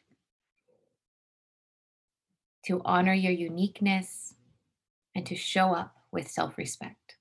to 2.68 2.82
honor 2.86 3.14
your 3.14 3.34
uniqueness 3.34 4.36
and 5.14 5.26
to 5.26 5.36
show 5.36 5.74
up 5.74 5.94
with 6.10 6.32
self 6.32 6.58
respect? 6.58 7.18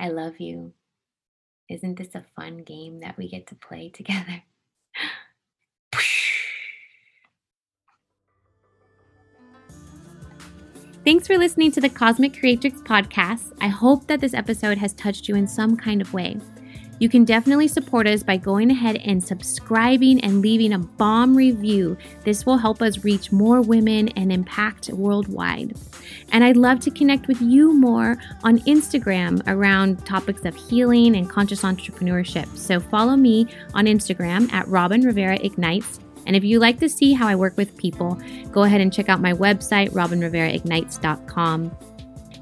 I 0.00 0.08
love 0.08 0.40
you. 0.40 0.72
Isn't 1.68 1.98
this 1.98 2.14
a 2.14 2.24
fun 2.34 2.62
game 2.62 3.00
that 3.00 3.18
we 3.18 3.28
get 3.28 3.46
to 3.48 3.54
play 3.54 3.90
together? 3.94 4.42
Thanks 11.06 11.28
for 11.28 11.38
listening 11.38 11.70
to 11.70 11.80
the 11.80 11.88
Cosmic 11.88 12.36
Creatrix 12.36 12.80
podcast. 12.80 13.52
I 13.60 13.68
hope 13.68 14.08
that 14.08 14.18
this 14.18 14.34
episode 14.34 14.76
has 14.78 14.92
touched 14.94 15.28
you 15.28 15.36
in 15.36 15.46
some 15.46 15.76
kind 15.76 16.02
of 16.02 16.12
way. 16.12 16.36
You 16.98 17.08
can 17.08 17.24
definitely 17.24 17.68
support 17.68 18.08
us 18.08 18.24
by 18.24 18.38
going 18.38 18.72
ahead 18.72 18.96
and 18.96 19.22
subscribing 19.22 20.20
and 20.22 20.42
leaving 20.42 20.72
a 20.72 20.80
bomb 20.80 21.36
review. 21.36 21.96
This 22.24 22.44
will 22.44 22.56
help 22.56 22.82
us 22.82 23.04
reach 23.04 23.30
more 23.30 23.60
women 23.60 24.08
and 24.16 24.32
impact 24.32 24.88
worldwide. 24.88 25.76
And 26.32 26.42
I'd 26.42 26.56
love 26.56 26.80
to 26.80 26.90
connect 26.90 27.28
with 27.28 27.40
you 27.40 27.72
more 27.72 28.16
on 28.42 28.58
Instagram 28.62 29.40
around 29.46 30.04
topics 30.04 30.44
of 30.44 30.56
healing 30.56 31.14
and 31.14 31.30
conscious 31.30 31.62
entrepreneurship. 31.62 32.48
So 32.58 32.80
follow 32.80 33.14
me 33.14 33.46
on 33.74 33.84
Instagram 33.84 34.52
at 34.52 34.66
Robin 34.66 35.02
Rivera 35.02 35.36
Ignites 35.36 36.00
and 36.26 36.36
if 36.36 36.44
you 36.44 36.58
like 36.58 36.78
to 36.80 36.88
see 36.88 37.12
how 37.12 37.26
I 37.26 37.36
work 37.36 37.56
with 37.56 37.76
people, 37.76 38.20
go 38.50 38.64
ahead 38.64 38.80
and 38.80 38.92
check 38.92 39.08
out 39.08 39.20
my 39.20 39.32
website, 39.32 39.90
robinriveraignites.com. 39.90 41.76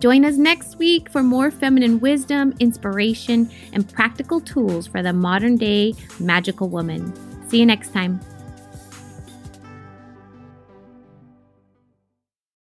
Join 0.00 0.24
us 0.24 0.36
next 0.36 0.76
week 0.76 1.08
for 1.08 1.22
more 1.22 1.50
feminine 1.50 2.00
wisdom, 2.00 2.54
inspiration, 2.60 3.50
and 3.72 3.88
practical 3.88 4.40
tools 4.40 4.86
for 4.86 5.02
the 5.02 5.12
modern 5.12 5.56
day 5.56 5.94
magical 6.18 6.68
woman. 6.68 7.12
See 7.48 7.58
you 7.58 7.66
next 7.66 7.92
time. 7.92 8.20